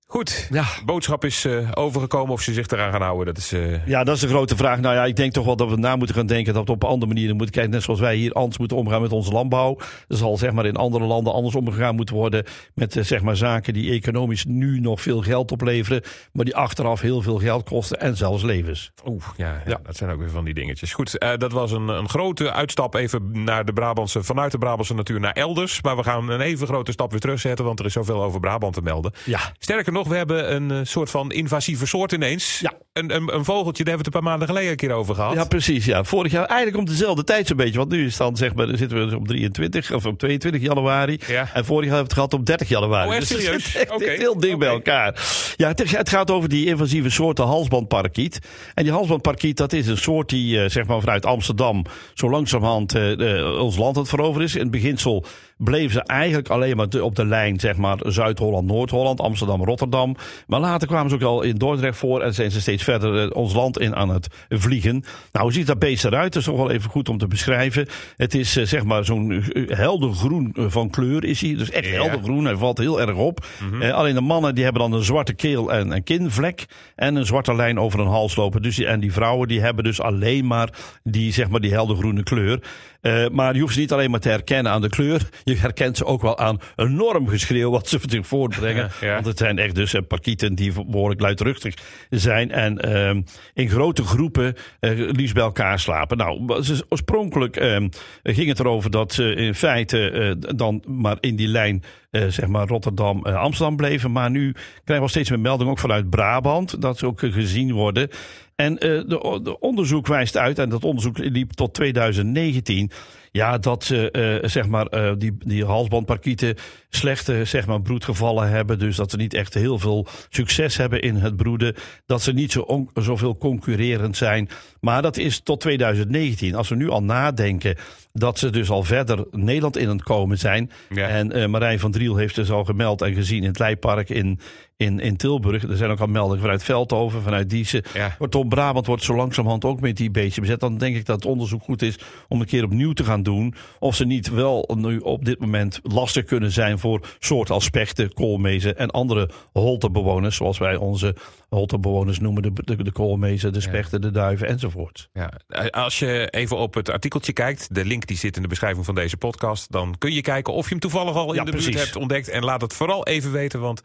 goed. 0.06 0.49
Ja. 0.50 0.64
Boodschap 0.85 1.25
is 1.25 1.44
eh, 1.44 1.70
overgekomen 1.75 2.32
of 2.32 2.41
ze 2.43 2.53
zich 2.53 2.67
eraan 2.67 2.93
gaan 2.93 3.03
houden. 3.03 3.26
Dat 3.26 3.37
is... 3.37 3.53
eh, 3.53 3.87
Ja, 3.87 4.05
dat 4.05 4.14
is 4.14 4.20
de 4.20 4.29
grote 4.29 4.56
vraag. 4.56 4.81
Nou 4.81 4.94
ja, 4.94 5.05
ik 5.05 5.17
denk 5.17 5.32
toch 5.32 5.44
wel 5.44 5.56
dat 5.56 5.70
we 5.70 5.76
na 5.76 5.97
moeten 5.97 6.17
gaan 6.17 6.26
denken 6.26 6.55
dat 6.55 6.67
we 6.67 6.73
op 6.73 6.85
andere 6.85 7.12
manieren 7.12 7.37
moeten 7.37 7.55
kijken. 7.55 7.73
Net 7.73 7.82
zoals 7.82 8.00
wij 8.00 8.17
hier 8.17 8.32
anders 8.32 8.58
moeten 8.58 8.76
omgaan 8.76 9.00
met 9.03 9.12
onze 9.12 9.32
landbouw. 9.32 9.76
Er 10.08 10.17
zal 10.17 10.37
zeg 10.37 10.53
maar 10.53 10.67
in 10.67 10.76
andere 10.76 11.05
landen 11.05 11.32
anders 11.32 11.55
omgegaan 11.55 11.94
moeten 11.97 12.14
worden 12.14 12.44
met 12.75 12.97
eh, 12.97 13.05
zeg 13.05 13.23
maar 13.23 13.37
zaken 13.37 13.73
die 13.73 13.91
economisch 13.93 14.44
nu 14.44 14.81
nog 14.81 15.00
veel 15.00 15.23
geld 15.23 15.53
opleveren. 15.53 16.03
Maar 16.32 16.44
die 16.44 16.56
achteraf 16.56 17.00
heel 17.00 17.23
veel 17.23 17.38
geld 17.38 17.64
kosten 17.69 18.00
en 18.00 18.17
zelfs 18.17 18.43
levens. 18.43 18.93
Oeh, 19.06 19.23
ja, 19.37 19.47
ja, 19.53 19.61
Ja. 19.67 19.79
dat 19.82 19.97
zijn 19.97 20.11
ook 20.11 20.19
weer 20.19 20.31
van 20.31 20.44
die 20.44 20.55
dingetjes. 20.55 20.93
Goed, 20.93 21.19
dat 21.38 21.53
was 21.53 21.73
een, 21.73 21.88
een 21.88 22.08
grote 22.08 22.53
uitstap 22.53 22.94
even 22.94 23.44
naar 23.44 23.64
de 23.64 23.73
Brabantse, 23.73 24.23
vanuit 24.23 24.53
de 24.53 24.58
Brabantse 24.58 24.94
natuur 24.94 25.20
naar 25.20 25.32
elders. 25.32 25.82
Maar 25.82 25.97
we 25.97 26.03
gaan 26.03 26.29
een 26.29 26.41
even 26.41 26.67
grote 26.67 26.93
stap 26.93 27.11
weer 27.11 27.20
terugzetten, 27.20 27.64
want 27.64 27.79
er 27.81 27.87
is 27.87 27.93
zoveel 27.93 28.23
over 28.23 28.41
Brabant 28.41 28.75
te 28.75 28.82
melden. 28.82 29.12
Ja. 29.25 29.41
Sterker 29.58 29.93
nog, 29.96 30.08
we 30.08 30.16
hebben 30.16 30.54
een 30.54 30.70
eh, 30.70 30.78
soort 30.82 31.10
van 31.10 31.32
invasieve 31.32 31.87
soort 31.87 32.12
ineens. 32.12 32.58
Ja. 32.58 32.72
Een, 32.93 33.14
een, 33.14 33.34
een 33.34 33.44
vogeltje, 33.44 33.84
daar 33.84 33.94
hebben 33.94 33.96
we 33.96 33.96
het 33.96 34.06
een 34.06 34.12
paar 34.12 34.22
maanden 34.22 34.48
geleden 34.48 34.70
een 34.70 34.76
keer 34.76 34.93
over 34.93 35.14
gehad. 35.14 35.34
Ja, 35.34 35.44
precies. 35.44 35.84
Ja. 35.84 36.04
Vorig 36.04 36.32
jaar 36.32 36.44
eigenlijk 36.44 36.78
om 36.78 36.84
dezelfde 36.84 37.25
tijd 37.25 37.46
zo'n 37.46 37.56
beetje. 37.56 37.78
Want 37.78 37.90
nu 37.90 38.04
is 38.04 38.08
het 38.08 38.19
dan 38.19 38.37
zeg 38.37 38.54
maar, 38.54 38.66
dan 38.66 38.76
zitten 38.76 38.98
we 38.98 39.04
dus 39.04 39.14
op 39.14 39.26
23 39.26 39.93
of 39.93 40.06
op 40.06 40.19
22 40.19 40.62
januari. 40.62 41.19
Ja. 41.26 41.48
En 41.54 41.64
vorig 41.64 41.88
jaar 41.88 41.96
hebben 41.96 41.96
we 41.96 41.96
het 41.96 42.12
gehad 42.12 42.34
op 42.34 42.46
30 42.46 42.69
januari. 42.69 43.08
Oh, 43.08 43.14
echt 43.14 43.28
Dus 43.28 43.43
serieus? 43.43 43.75
echt 43.76 44.19
heel 44.19 44.38
dicht 44.38 44.58
bij 44.58 44.69
elkaar. 44.69 45.25
Ja, 45.56 45.69
het, 45.69 45.90
het 45.96 46.08
gaat 46.08 46.31
over 46.31 46.48
die 46.48 46.66
invasieve 46.66 47.10
soorten 47.10 47.44
halsbandparkiet. 47.44 48.38
En 48.75 48.84
die 48.84 48.93
halsbandparkiet, 48.93 49.56
dat 49.56 49.72
is 49.72 49.87
een 49.87 49.98
soort 49.98 50.28
die 50.28 50.60
eh, 50.62 50.70
zeg 50.70 50.87
maar 50.87 51.00
vanuit 51.00 51.26
Amsterdam 51.26 51.84
zo 52.14 52.31
langzamerhand 52.31 52.94
eh, 52.94 53.60
ons 53.60 53.76
land 53.76 53.96
aan 53.96 54.02
het 54.02 54.10
veroveren 54.10 54.46
is. 54.46 54.54
In 54.54 54.60
het 54.60 54.70
beginsel 54.70 55.25
bleven 55.56 55.93
ze 55.93 56.03
eigenlijk 56.03 56.49
alleen 56.49 56.76
maar 56.76 56.88
op 57.00 57.17
de 57.17 57.25
lijn 57.26 57.61
zeg 57.61 57.76
maar 57.76 57.99
Zuid-Holland, 58.03 58.67
Noord-Holland, 58.67 59.20
Amsterdam, 59.20 59.64
Rotterdam. 59.64 60.17
Maar 60.47 60.61
later 60.61 60.88
kwamen 60.88 61.11
ze 61.11 61.14
ook 61.17 61.23
al 61.23 61.43
in 61.43 61.55
Dordrecht 61.56 61.99
voor 61.99 62.20
en 62.23 62.35
zijn 62.35 62.50
ze 62.50 62.61
steeds 62.61 62.82
verder 62.85 63.23
eh, 63.31 63.37
ons 63.37 63.55
land 63.55 63.79
in 63.79 63.97
aan 63.97 64.08
het 64.08 64.29
vliegen. 64.49 65.05
Nou, 65.32 65.44
hoe 65.44 65.53
ziet 65.53 65.67
dat 65.67 65.79
beest 65.79 66.05
eruit? 66.05 66.32
Dat 66.32 66.43
is 66.43 66.49
toch 66.49 66.56
wel 66.56 66.70
even 66.70 66.91
goed 66.91 67.08
om 67.08 67.19
te 67.19 67.26
beschrijven. 67.26 67.87
Het 68.17 68.35
is 68.35 68.56
eh, 68.56 68.64
zeg 68.67 68.85
maar 68.85 69.05
zo'n 69.05 69.31
eh, 69.32 69.76
helder 69.76 70.12
groen 70.12 70.55
van 70.58 70.91
kleur 70.91 71.25
is 71.25 71.41
hij. 71.41 71.55
Dus 71.56 71.70
echt 71.70 71.87
Ja. 71.88 71.93
helder 72.03 72.23
groen. 72.23 72.44
Hij 72.44 72.56
valt 72.56 72.79
heel 72.79 73.00
erg 73.00 73.14
op. 73.17 73.47
Eh, 73.81 73.93
alleen 73.93 74.14
de 74.14 74.20
mannen 74.20 74.55
die 74.55 74.64
hebben 74.64 74.82
dan 74.82 74.93
een 74.93 75.05
zwarte 75.05 75.35
keel 75.35 75.73
en 75.73 75.91
een 75.91 76.03
kinvlek. 76.05 76.64
En 76.94 77.14
een 77.17 77.26
zwarte 77.26 77.55
lijn 77.55 77.79
over 77.81 77.99
hun 77.99 78.08
hals 78.08 78.37
lopen. 78.37 78.62
Dus 78.62 78.76
die, 78.76 78.87
en 78.87 79.00
die 79.00 79.12
vrouwen 79.12 79.49
die 79.49 79.61
hebben 79.61 79.85
dus 79.85 80.00
alleen 80.00 80.47
maar 80.47 80.69
die, 81.03 81.32
zeg 81.32 81.49
maar, 81.49 81.61
die 81.61 81.73
heldergroene 81.73 82.23
kleur. 82.23 82.61
Eh, 83.06 83.29
maar 83.32 83.55
je 83.55 83.61
hoeft 83.61 83.75
ze 83.75 83.81
niet 83.81 83.93
alleen 83.93 84.11
maar 84.11 84.20
te 84.20 84.29
herkennen 84.29 84.73
aan 84.73 84.81
de 84.81 84.88
kleur. 84.88 85.29
Je 85.44 85.56
herkent 85.56 85.97
ze 85.97 86.05
ook 86.05 86.23
wel 86.23 86.38
aan 86.38 86.61
enorm 86.76 87.29
geschreeuw 87.29 87.70
wat 87.70 87.88
ze 87.88 87.99
zich 88.06 88.26
voortbrengen. 88.26 88.91
Ja, 89.00 89.06
ja. 89.06 89.14
Want 89.14 89.26
het 89.26 89.38
zijn 89.38 89.58
echt 89.58 89.75
dus 89.75 89.94
eh, 89.94 90.03
parkieten 90.08 90.55
die 90.55 90.73
behoorlijk 90.87 91.20
luidruchtig 91.20 91.75
zijn. 92.11 92.50
En 92.50 92.79
ehm, 92.79 93.23
in 93.55 93.69
grote 93.69 94.03
groepen 94.03 94.55
eh, 94.81 94.91
liefst 94.97 95.35
bij 95.35 95.43
elkaar 95.43 95.79
slapen. 95.79 96.17
Nou, 96.17 96.62
oorspronkelijk 96.88 97.56
ehm, 97.56 97.88
ging 98.23 98.49
het 98.49 98.61
erover 98.61 98.91
dat 98.91 99.12
ze 99.12 99.35
in 99.35 99.55
feite 99.55 100.37
dan 100.56 100.82
maar 100.87 101.17
in 101.20 101.37
die 101.37 101.49
lijn 101.49 101.82
zeg 102.29 102.47
maar 102.47 102.69
Rotterdam, 102.69 103.25
eh, 103.25 103.35
Amsterdam 103.35 103.76
bleven. 103.76 104.12
Maar 104.12 104.31
nu 104.31 104.55
krijgen 104.85 105.06
we 105.06 105.11
steeds 105.11 105.31
meer 105.31 105.41
meldingen 105.41 105.73
ook 105.73 105.79
vanuit 105.79 106.11
Brabant 106.11 106.82
dat 106.82 106.99
ze 106.99 107.06
ook 107.06 107.20
gezien 107.20 107.73
worden. 107.73 108.08
En 108.56 108.79
eh, 108.79 108.88
de, 108.88 109.41
de 109.43 109.58
onderzoek 109.61 110.06
wijst 110.06 110.37
uit, 110.37 110.58
en 110.58 110.69
dat 110.69 110.85
onderzoek 110.85 111.19
liep 111.19 111.53
tot 111.53 111.75
2019, 111.75 112.91
ja, 113.32 113.58
dat 113.58 113.85
ze 113.85 114.11
eh, 114.11 114.49
zeg 114.49 114.67
maar, 114.69 114.87
eh, 114.87 115.12
die, 115.19 115.37
die 115.38 115.64
halsbandparkieten 115.64 116.55
slechte 116.88 117.44
zeg 117.44 117.67
maar, 117.67 117.82
broedgevallen 117.82 118.49
hebben. 118.49 118.79
Dus 118.79 118.97
dat 118.97 119.11
ze 119.11 119.17
niet 119.17 119.35
echt 119.35 119.55
heel 119.55 119.79
veel 119.79 120.06
succes 120.29 120.76
hebben 120.76 121.00
in 121.00 121.14
het 121.14 121.37
broeden. 121.37 121.75
Dat 122.06 122.23
ze 122.23 122.32
niet 122.32 122.53
zo 122.53 122.61
on- 122.61 122.91
zoveel 122.94 123.37
concurrerend 123.38 124.17
zijn. 124.17 124.49
Maar 124.81 125.03
dat 125.03 125.17
is 125.17 125.41
tot 125.41 125.61
2019. 125.61 126.55
Als 126.55 126.69
we 126.69 126.75
nu 126.76 126.88
al 126.91 127.03
nadenken 127.03 127.76
dat 128.12 128.38
ze 128.38 128.50
dus 128.50 128.70
al 128.70 128.82
verder 128.82 129.25
Nederland 129.31 129.76
in 129.76 129.88
het 129.88 130.03
komen 130.03 130.38
zijn. 130.38 130.70
Ja. 130.94 131.08
En 131.08 131.50
Marijn 131.50 131.79
van 131.79 131.91
Driel 131.91 132.17
heeft 132.17 132.35
dus 132.35 132.50
al 132.50 132.64
gemeld 132.64 133.03
en 133.03 133.14
gezien 133.14 133.43
in 133.43 133.49
het 133.49 133.58
Leipark 133.58 134.08
in, 134.11 134.41
in, 134.76 135.00
in 135.00 135.17
Tilburg. 135.17 135.62
Er 135.62 135.76
zijn 135.76 135.90
ook 135.90 136.00
al 136.00 136.06
meldingen 136.06 136.40
vanuit 136.40 136.62
Veldhoven, 136.62 137.23
vanuit 137.23 137.50
Diezen. 137.50 137.82
Ja. 137.94 138.08
Kortom, 138.19 138.49
Brabant 138.49 138.87
wordt 138.87 139.02
zo 139.02 139.14
langzamerhand 139.14 139.64
ook 139.64 139.81
met 139.81 139.96
die 139.96 140.11
beestje 140.11 140.40
bezet. 140.40 140.61
Dan 140.61 140.78
denk 140.78 140.96
ik 140.96 141.06
dat 141.06 141.17
het 141.17 141.25
onderzoek 141.25 141.62
goed 141.62 141.82
is 141.82 141.99
om 142.28 142.40
een 142.40 142.46
keer 142.46 142.64
opnieuw 142.64 142.93
te 142.93 143.05
gaan 143.05 143.23
doen. 143.23 143.55
Of 143.78 143.94
ze 143.96 144.05
niet 144.05 144.28
wel 144.28 144.75
nu 144.78 144.99
op 144.99 145.25
dit 145.25 145.38
moment 145.40 145.81
lastig 145.82 146.25
kunnen 146.25 146.52
zijn 146.52 146.78
voor 146.78 147.00
soorten 147.19 147.55
als 147.55 147.64
spechten, 147.64 148.12
koolmezen 148.12 148.78
en 148.78 148.90
andere 148.90 149.31
holtebewoners. 149.52 150.37
Zoals 150.37 150.58
wij 150.58 150.76
onze 150.76 151.17
holtebewoners 151.49 152.19
noemen. 152.19 152.43
De, 152.43 152.52
de, 152.55 152.82
de 152.82 152.93
koolmezen, 152.93 153.52
de 153.52 153.61
spechten, 153.61 154.00
de 154.00 154.11
duiven 154.11 154.49
enzovoort. 154.49 155.08
Ja, 155.12 155.32
eh, 155.49 155.67
als 155.67 155.99
je 155.99 156.29
even 156.31 156.56
op 156.56 156.75
het 156.75 156.90
artikeltje 156.90 157.32
kijkt, 157.32 157.75
de 157.75 157.84
link 157.84 158.06
die 158.06 158.17
zit 158.17 158.37
in 158.37 158.43
de 158.43 158.49
beschrijving 158.49 158.84
van 158.84 158.94
deze 158.94 159.17
podcast, 159.17 159.72
dan 159.72 159.94
kun 159.99 160.12
je 160.12 160.20
kijken 160.20 160.52
of 160.52 160.64
je 160.64 160.70
hem 160.70 160.81
toevallig 160.81 161.14
al 161.14 161.29
in 161.29 161.34
Ja, 161.34 161.44
de 161.44 161.50
precies. 161.50 161.69
buurt 161.70 161.84
hebt 161.84 161.96
ontdekt. 161.96 162.29
En 162.29 162.44
laat 162.44 162.61
het 162.61 162.72
vooral 162.72 163.06
even 163.06 163.32
weten, 163.32 163.61
want 163.61 163.81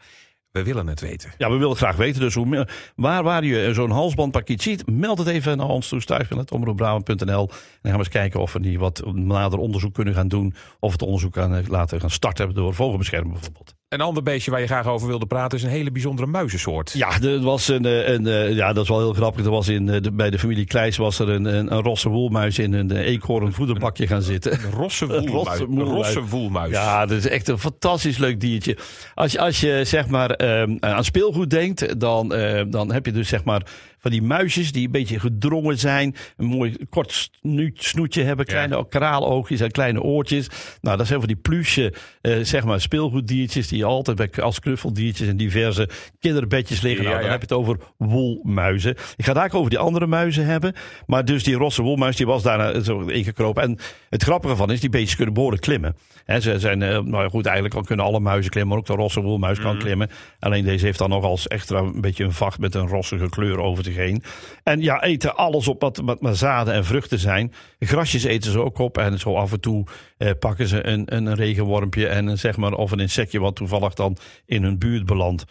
we 0.52 0.62
willen 0.62 0.86
het 0.86 1.00
weten. 1.00 1.32
Ja, 1.38 1.50
we 1.50 1.56
willen 1.56 1.76
graag 1.76 1.96
weten. 1.96 2.20
Dus 2.20 2.34
hoe, 2.34 2.66
waar, 2.96 3.22
waar 3.22 3.44
je 3.44 3.74
zo'n 3.74 3.90
halsbandpakiet 3.90 4.62
ziet, 4.62 4.86
meld 4.86 5.18
het 5.18 5.28
even 5.28 5.56
naar 5.56 5.68
ons 5.68 5.88
toe. 5.88 6.00
Stuifje.omroepbrabant.nl. 6.00 7.48
En 7.48 7.48
dan 7.48 7.56
gaan 7.82 7.92
we 7.92 7.98
eens 7.98 8.08
kijken 8.08 8.40
of 8.40 8.52
we 8.52 8.60
die 8.60 8.78
wat 8.78 9.02
nader 9.12 9.58
onderzoek 9.58 9.94
kunnen 9.94 10.14
gaan 10.14 10.28
doen. 10.28 10.54
Of 10.80 10.92
het 10.92 11.02
onderzoek 11.02 11.34
gaan, 11.34 11.54
eh, 11.54 11.68
laten 11.68 12.00
gaan 12.00 12.10
starten 12.10 12.54
door 12.54 12.74
vogelbescherming 12.74 13.32
bijvoorbeeld. 13.32 13.74
Een 13.92 14.00
ander 14.00 14.22
beestje 14.22 14.50
waar 14.50 14.60
je 14.60 14.66
graag 14.66 14.86
over 14.86 15.08
wilde 15.08 15.26
praten 15.26 15.58
is 15.58 15.64
een 15.64 15.70
hele 15.70 15.90
bijzondere 15.90 16.28
muizensoort. 16.28 16.92
Ja, 16.92 17.20
er 17.20 17.40
was 17.40 17.68
een, 17.68 17.84
eh, 17.84 18.08
een, 18.08 18.26
eh, 18.26 18.54
ja, 18.54 18.72
dat 18.72 18.82
is 18.82 18.88
wel 18.88 18.98
heel 18.98 19.12
grappig. 19.12 19.44
Er 19.44 19.50
was 19.50 19.68
in, 19.68 19.88
eh, 19.88 20.00
de, 20.00 20.12
bij 20.12 20.30
de 20.30 20.38
familie 20.38 20.64
Kleijs 20.64 20.96
was 20.96 21.18
er 21.18 21.28
een, 21.28 21.44
een, 21.44 21.72
een 21.72 21.82
rosse 21.82 22.08
woelmuis 22.08 22.58
in 22.58 22.72
een 22.72 22.90
eh, 22.90 23.06
eekhoorn 23.06 23.52
voederbakje 23.52 24.06
gaan 24.06 24.22
zitten. 24.22 24.52
Een 24.52 24.70
rosse 24.70 25.06
woelmuis. 25.06 25.60
Een 25.70 25.82
rosse 25.82 26.24
woelmuis. 26.24 26.72
Ja, 26.72 27.06
dat 27.06 27.18
is 27.18 27.28
echt 27.28 27.48
een 27.48 27.58
fantastisch 27.58 28.18
leuk 28.18 28.40
diertje. 28.40 28.76
Als 29.14 29.32
je, 29.32 29.38
als 29.38 29.60
je 29.60 29.80
zeg 29.84 30.08
maar 30.08 30.30
ehm, 30.30 30.76
aan 30.80 31.04
speelgoed 31.04 31.50
denkt, 31.50 32.00
dan, 32.00 32.28
dan 32.70 32.92
heb 32.92 33.06
je 33.06 33.12
dus 33.12 33.28
zeg 33.28 33.44
maar 33.44 33.62
van 34.02 34.10
die 34.10 34.22
muisjes 34.22 34.72
die 34.72 34.86
een 34.86 34.92
beetje 34.92 35.20
gedrongen 35.20 35.78
zijn. 35.78 36.14
Een 36.36 36.46
mooi 36.46 36.76
kort 36.90 37.30
snoetje 37.74 38.22
hebben, 38.22 38.46
kleine 38.46 38.88
kraaloogjes 38.88 39.60
en 39.60 39.70
kleine 39.70 40.02
oortjes. 40.02 40.48
Nou, 40.80 40.96
dat 40.96 41.06
zijn 41.06 41.18
van 41.18 41.28
die 41.28 41.36
pluche, 41.36 41.94
eh, 42.20 42.38
zeg 42.42 42.64
maar, 42.64 42.80
speelgoeddiertjes 42.80 43.68
die 43.68 43.78
je 43.78 43.84
altijd 43.84 44.16
bij, 44.16 44.30
als 44.42 44.60
knuffeldiertjes 44.60 45.28
in 45.28 45.36
diverse 45.36 45.88
kinderbedjes 46.20 46.80
liggen. 46.80 47.04
Ja, 47.04 47.10
nou, 47.10 47.22
dan 47.22 47.30
ja. 47.30 47.38
heb 47.38 47.48
je 47.48 47.54
het 47.54 47.64
over 47.64 47.78
woelmuizen. 47.96 48.96
Ik 49.16 49.24
ga 49.24 49.32
daar 49.32 49.52
over 49.52 49.70
die 49.70 49.78
andere 49.78 50.06
muizen 50.06 50.46
hebben. 50.46 50.74
Maar 51.06 51.24
dus 51.24 51.44
die 51.44 51.54
rosse 51.54 51.82
woelmuis, 51.82 52.16
die 52.16 52.26
was 52.26 52.42
daarna 52.42 52.80
zo 52.80 53.00
ingekropen. 53.00 53.62
En 53.62 53.78
het 54.08 54.22
grappige 54.22 54.56
van 54.56 54.70
is, 54.70 54.80
die 54.80 54.90
beestjes 54.90 55.16
kunnen 55.16 55.34
behoorlijk 55.34 55.62
klimmen. 55.62 55.96
Hè, 56.24 56.40
ze 56.40 56.58
zijn, 56.58 56.82
eh, 56.82 56.88
nou 56.88 57.22
ja, 57.22 57.28
goed, 57.28 57.44
eigenlijk 57.46 57.74
al 57.74 57.82
kunnen 57.82 58.06
alle 58.06 58.20
muizen 58.20 58.50
klimmen. 58.50 58.70
Maar 58.70 58.78
ook 58.78 58.96
de 58.96 59.02
rosse 59.02 59.20
woelmuis 59.20 59.58
kan 59.58 59.78
klimmen. 59.78 60.10
Alleen 60.38 60.64
deze 60.64 60.84
heeft 60.84 60.98
dan 60.98 61.10
nog 61.10 61.24
als 61.24 61.48
extra 61.48 61.78
een 61.78 62.00
beetje 62.00 62.24
een 62.24 62.32
vacht 62.32 62.58
met 62.58 62.74
een 62.74 62.86
rossige 62.86 63.28
kleur 63.28 63.58
over 63.58 63.84
zich 63.84 63.91
heen. 63.96 64.22
En 64.62 64.80
ja, 64.80 65.02
eten 65.02 65.36
alles 65.36 65.68
op 65.68 65.80
wat, 65.80 66.00
wat 66.04 66.20
maar 66.20 66.36
zaden 66.36 66.74
en 66.74 66.84
vruchten 66.84 67.18
zijn. 67.18 67.52
Grasjes 67.78 68.24
eten 68.24 68.52
ze 68.52 68.62
ook 68.62 68.78
op. 68.78 68.98
En 68.98 69.18
zo 69.18 69.34
af 69.34 69.52
en 69.52 69.60
toe 69.60 69.86
eh, 70.18 70.30
pakken 70.38 70.66
ze 70.66 70.86
een, 70.86 71.16
een 71.16 71.34
regenwormpje 71.34 72.06
en 72.06 72.26
een, 72.26 72.38
zeg 72.38 72.56
maar, 72.56 72.72
of 72.72 72.90
een 72.90 73.00
insectje 73.00 73.40
wat 73.40 73.56
toevallig 73.56 73.94
dan 73.94 74.16
in 74.46 74.62
hun 74.62 74.78
buurt 74.78 75.06
belandt. 75.06 75.44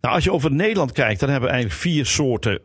Nou, 0.00 0.14
als 0.14 0.24
je 0.24 0.32
over 0.32 0.52
Nederland 0.52 0.92
kijkt, 0.92 1.20
dan 1.20 1.28
hebben 1.28 1.48
we 1.48 1.54
eigenlijk 1.54 1.82
vier 1.82 2.06
soorten, 2.06 2.60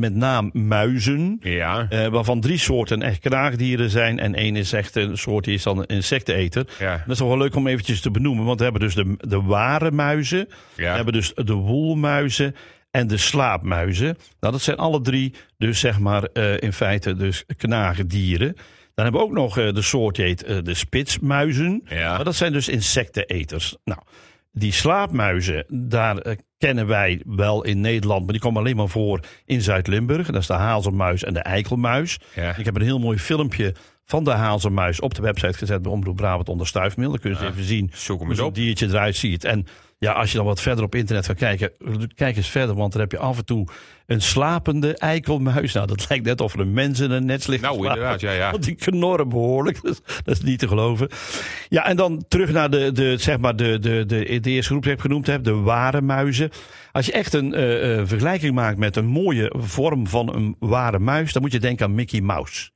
met 0.00 0.14
naam 0.14 0.50
muizen. 0.52 1.38
Ja. 1.40 1.86
eh, 1.88 2.06
waarvan 2.06 2.40
drie 2.40 2.58
soorten 2.58 3.02
echt 3.02 3.18
knaagdieren 3.18 3.90
zijn. 3.90 4.18
En 4.18 4.34
één 4.34 4.56
is 4.56 4.72
echt 4.72 4.96
een 4.96 5.18
soort 5.18 5.44
die 5.44 5.54
is 5.54 5.62
dan 5.62 5.78
een 5.78 5.86
insecteneter. 5.86 6.66
Ja. 6.78 6.96
Dat 6.96 7.08
is 7.08 7.18
toch 7.18 7.28
wel 7.28 7.38
leuk 7.38 7.54
om 7.54 7.66
eventjes 7.66 8.00
te 8.00 8.10
benoemen. 8.10 8.44
Want 8.44 8.58
we 8.58 8.64
hebben 8.64 8.82
dus 8.82 8.94
de, 8.94 9.14
de 9.18 9.42
ware 9.42 9.90
muizen. 9.90 10.48
We 10.76 10.84
hebben 10.84 11.12
dus 11.12 11.32
de 11.34 11.52
woelmuizen 11.52 12.54
en 12.94 13.06
de 13.06 13.16
slaapmuizen. 13.16 14.16
Nou, 14.40 14.52
dat 14.52 14.62
zijn 14.62 14.76
alle 14.76 15.00
drie 15.00 15.34
dus 15.58 15.80
zeg 15.80 15.98
maar 15.98 16.22
eh, 16.24 16.60
in 16.60 16.72
feite 16.72 17.14
dus 17.14 17.44
knaagdieren. 17.56 18.54
Dan 18.94 19.04
hebben 19.04 19.20
we 19.20 19.26
ook 19.26 19.32
nog 19.32 19.58
eh, 19.58 19.72
de 19.72 19.82
soort 19.82 20.16
die 20.16 20.24
heet 20.24 20.44
eh, 20.44 20.58
de 20.62 20.74
spitsmuizen. 20.74 21.82
Ja. 21.88 22.14
Maar 22.14 22.24
dat 22.24 22.34
zijn 22.34 22.52
dus 22.52 22.68
insecteneters. 22.68 23.76
Nou, 23.84 24.00
die 24.52 24.72
slaapmuizen, 24.72 25.64
daar 25.68 26.36
kennen 26.58 26.86
wij 26.86 27.22
wel 27.26 27.64
in 27.64 27.80
Nederland, 27.80 28.22
maar 28.22 28.32
die 28.32 28.42
komen 28.42 28.60
alleen 28.60 28.76
maar 28.76 28.88
voor 28.88 29.20
in 29.44 29.60
Zuid-Limburg. 29.60 30.26
Dat 30.26 30.40
is 30.40 30.46
de 30.46 30.52
hazelmuis 30.52 31.24
en 31.24 31.34
de 31.34 31.40
eikelmuis. 31.40 32.18
Ja. 32.34 32.56
Ik 32.56 32.64
heb 32.64 32.76
een 32.76 32.82
heel 32.82 32.98
mooi 32.98 33.18
filmpje 33.18 33.74
van 34.04 34.24
de 34.24 34.30
hazelmuis 34.30 35.00
op 35.00 35.14
de 35.14 35.22
website 35.22 35.58
gezet 35.58 35.82
bij 35.82 35.92
Omroep 35.92 36.16
Brabant 36.16 36.48
onder 36.48 36.66
Stuifmeel. 36.66 37.10
Dan 37.10 37.18
kun 37.18 37.30
je 37.30 37.36
eens 37.36 37.46
even 37.46 37.64
zien 37.64 37.90
Zoek 37.92 38.18
hem 38.18 38.26
hoe 38.26 38.36
zo'n 38.36 38.52
diertje 38.52 38.86
eruit 38.86 39.16
ziet. 39.16 39.44
En 39.44 39.66
ja, 39.98 40.12
als 40.12 40.30
je 40.30 40.36
dan 40.36 40.46
wat 40.46 40.60
verder 40.60 40.84
op 40.84 40.94
internet 40.94 41.26
gaat 41.26 41.36
kijken, 41.36 41.72
kijk 42.14 42.36
eens 42.36 42.48
verder, 42.48 42.74
want 42.74 42.92
dan 42.92 43.00
heb 43.00 43.10
je 43.10 43.18
af 43.18 43.38
en 43.38 43.44
toe 43.44 43.68
een 44.06 44.20
slapende 44.20 44.96
eikelmuis. 44.96 45.72
Nou, 45.72 45.86
dat 45.86 46.08
lijkt 46.08 46.24
net 46.24 46.40
of 46.40 46.54
er 46.54 46.60
een 46.60 46.72
mens 46.72 47.00
in 47.00 47.10
een 47.10 47.26
net 47.26 47.46
ligt. 47.46 47.62
Nou, 47.62 47.74
slapen. 47.74 47.94
inderdaad, 47.94 48.20
ja, 48.20 48.32
ja. 48.32 48.50
Want 48.50 48.64
die 48.64 48.74
knorren 48.74 49.28
behoorlijk. 49.28 49.80
Dat 49.82 49.92
is, 49.92 50.00
dat 50.24 50.36
is 50.36 50.42
niet 50.42 50.58
te 50.58 50.68
geloven. 50.68 51.08
Ja, 51.68 51.86
en 51.86 51.96
dan 51.96 52.24
terug 52.28 52.52
naar 52.52 52.70
de, 52.70 52.92
de, 52.92 53.16
zeg 53.16 53.38
maar 53.38 53.56
de, 53.56 53.78
de, 53.78 54.04
de, 54.06 54.40
de 54.40 54.50
eerste 54.50 54.70
groep 54.70 54.82
die 54.82 54.92
ik 54.92 55.00
genoemd 55.00 55.26
heb, 55.26 55.44
de 55.44 55.54
ware 55.54 56.00
muizen. 56.00 56.50
Als 56.92 57.06
je 57.06 57.12
echt 57.12 57.34
een 57.34 57.54
eh, 57.54 57.98
eh, 57.98 58.06
vergelijking 58.06 58.54
maakt 58.54 58.78
met 58.78 58.96
een 58.96 59.06
mooie 59.06 59.52
vorm 59.56 60.06
van 60.06 60.34
een 60.34 60.56
ware 60.58 60.98
muis, 60.98 61.32
dan 61.32 61.42
moet 61.42 61.52
je 61.52 61.60
denken 61.60 61.86
aan 61.86 61.94
Mickey 61.94 62.20
Mouse. 62.20 62.70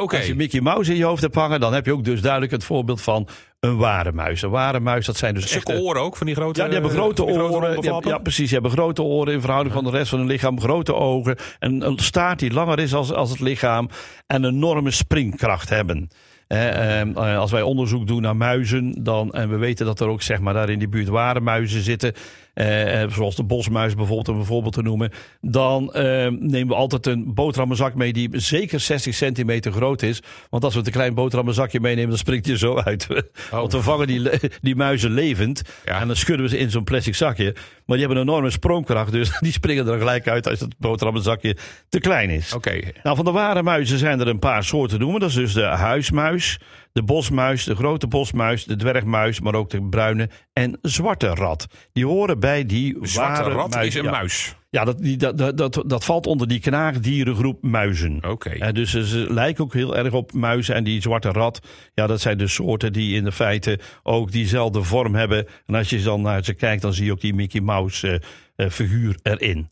Als 0.00 0.26
je 0.26 0.34
Mickey 0.34 0.60
Mouse 0.60 0.90
in 0.90 0.96
je 0.96 1.04
hoofd 1.04 1.22
hebt 1.22 1.34
hangen, 1.34 1.60
dan 1.60 1.72
heb 1.74 1.86
je 1.86 1.92
ook 1.92 2.04
dus 2.04 2.20
duidelijk 2.20 2.52
het 2.52 2.64
voorbeeld 2.64 3.00
van 3.02 3.28
een 3.60 3.76
ware 3.76 4.12
muis. 4.12 4.42
Een 4.42 4.50
ware 4.50 4.80
muis, 4.80 5.06
dat 5.06 5.16
zijn 5.16 5.34
dus 5.34 5.54
echt... 5.54 5.68
Oren 5.80 6.02
ook 6.02 6.16
van 6.16 6.26
die 6.26 6.34
grote 6.36 6.60
Ja, 6.60 6.64
die 6.66 6.74
hebben 6.74 6.92
grote 6.92 7.24
die 7.24 7.34
oren. 7.34 7.46
ronde 7.46 7.80
Die 7.80 7.92
hebben- 7.92 8.10
ja, 8.10 8.18
precies. 8.18 8.44
Die 8.44 8.52
hebben 8.58 8.70
grote 8.70 9.02
oren 9.02 9.32
in 9.32 9.40
verhouding 9.40 9.74
van 9.74 9.84
de 9.84 9.90
rest 9.90 10.08
van 10.10 10.18
hun 10.18 10.28
lichaam. 10.28 10.60
Grote 10.60 10.94
ogen. 10.94 11.36
En 11.58 11.86
een 11.86 11.98
staart 11.98 12.38
die 12.38 12.52
langer 12.52 12.78
is 12.78 12.94
als, 12.94 13.12
als 13.12 13.30
het 13.30 13.40
lichaam. 13.40 13.88
En 14.26 14.42
een 14.42 14.54
enorme 14.54 14.90
springkracht 14.90 15.68
hebben. 15.68 16.08
Eh, 16.46 17.00
eh, 17.00 17.38
als 17.38 17.50
wij 17.50 17.62
onderzoek 17.62 18.06
doen 18.06 18.22
naar 18.22 18.36
muizen, 18.36 18.94
dan, 19.04 19.32
en 19.32 19.48
we 19.50 19.56
weten 19.56 19.86
dat 19.86 20.00
er 20.00 20.08
ook 20.08 20.22
zeg 20.22 20.40
maar, 20.40 20.54
daar 20.54 20.70
in 20.70 20.78
die 20.78 20.88
buurt 20.88 21.08
ware 21.08 21.40
muizen 21.40 21.82
zitten, 21.82 22.12
eh, 22.54 23.02
eh, 23.02 23.10
zoals 23.10 23.36
de 23.36 23.44
bosmuis 23.44 23.94
bijvoorbeeld, 23.94 24.28
om 24.28 24.38
een 24.38 24.44
voorbeeld 24.44 24.74
te 24.74 24.82
noemen, 24.82 25.10
dan 25.40 25.92
eh, 25.94 26.02
nemen 26.28 26.68
we 26.68 26.74
altijd 26.74 27.06
een 27.06 27.34
boterhammenzak 27.34 27.94
mee 27.94 28.12
die 28.12 28.28
zeker 28.32 28.80
60 28.80 29.14
centimeter 29.14 29.72
groot 29.72 30.02
is. 30.02 30.22
Want 30.50 30.64
als 30.64 30.72
we 30.72 30.78
het 30.78 30.88
een 30.88 30.94
klein 30.94 31.14
boterhammenzakje 31.14 31.80
meenemen, 31.80 32.08
dan 32.08 32.18
springt 32.18 32.46
hij 32.46 32.56
zo 32.56 32.76
uit. 32.76 33.06
Want 33.50 33.72
we 33.72 33.82
vangen 33.82 34.06
die, 34.06 34.30
die 34.60 34.76
muizen 34.76 35.10
levend 35.10 35.62
Ja. 35.84 36.00
en 36.00 36.06
dan 36.06 36.16
schudden 36.16 36.44
we 36.44 36.50
ze 36.50 36.58
in 36.58 36.70
zo'n 36.70 36.84
plastic 36.84 37.14
zakje. 37.14 37.54
Maar 37.86 37.96
die 37.96 38.06
hebben 38.06 38.16
een 38.16 38.28
enorme 38.28 38.50
sprongkracht, 38.50 39.12
dus 39.12 39.38
die 39.40 39.52
springen 39.52 39.86
er 39.88 39.98
gelijk 39.98 40.28
uit 40.28 40.48
als 40.48 40.60
het 40.60 40.74
boterhammenzakje 40.78 41.56
te 41.88 42.00
klein 42.00 42.30
is. 42.30 42.52
Oké. 42.54 42.80
Nou, 43.02 43.16
van 43.16 43.24
de 43.24 43.30
ware 43.30 43.62
muizen 43.62 43.98
zijn 43.98 44.20
er 44.20 44.28
een 44.28 44.38
paar 44.38 44.64
soorten 44.64 44.98
te 44.98 45.02
noemen. 45.02 45.20
Dat 45.20 45.28
is 45.28 45.34
dus 45.34 45.52
de 45.52 45.62
huismuis, 45.62 46.58
de 46.92 47.02
bosmuis, 47.02 47.64
de 47.64 47.74
grote 47.74 48.06
bosmuis, 48.06 48.64
de 48.64 48.76
dwergmuis, 48.76 49.40
maar 49.40 49.54
ook 49.54 49.70
de 49.70 49.82
bruine 49.82 50.30
en 50.52 50.78
zwarte 50.82 51.26
rat. 51.26 51.66
Die 51.92 52.06
horen 52.06 52.40
bij 52.40 52.66
die 52.66 53.00
De 53.00 53.06
zwarte 53.06 53.42
ware 53.42 53.54
rat 53.54 53.74
muis. 53.74 53.86
is 53.86 53.94
een 53.94 54.04
ja. 54.04 54.10
muis. 54.10 54.56
Ja, 54.70 54.84
dat, 54.84 54.98
die, 54.98 55.16
dat, 55.16 55.38
dat, 55.38 55.56
dat, 55.56 55.82
dat 55.86 56.04
valt 56.04 56.26
onder 56.26 56.48
die 56.48 56.60
knaagdierengroep 56.60 57.62
muizen. 57.62 58.18
Oké. 58.28 58.50
Eh, 58.50 58.72
dus 58.72 58.90
ze 58.90 59.26
lijken 59.28 59.64
ook 59.64 59.72
heel 59.72 59.96
erg 59.96 60.12
op 60.12 60.32
muizen. 60.32 60.74
En 60.74 60.84
die 60.84 61.00
zwarte 61.00 61.28
rat, 61.28 61.60
ja, 61.94 62.06
dat 62.06 62.20
zijn 62.20 62.38
dus 62.38 62.54
soorten 62.54 62.92
die 62.92 63.16
in 63.16 63.24
de 63.24 63.32
feite 63.32 63.78
ook 64.02 64.32
diezelfde 64.32 64.82
vorm 64.82 65.14
hebben. 65.14 65.46
En 65.66 65.74
als 65.74 65.90
je 65.90 66.02
dan 66.02 66.22
naar 66.22 66.44
ze 66.44 66.54
kijkt, 66.54 66.82
dan 66.82 66.92
zie 66.92 67.04
je 67.04 67.12
ook 67.12 67.20
die 67.20 67.34
Mickey 67.34 67.60
Mouse 67.60 68.08
eh, 68.08 68.66
eh, 68.66 68.70
figuur 68.72 69.18
erin. 69.22 69.70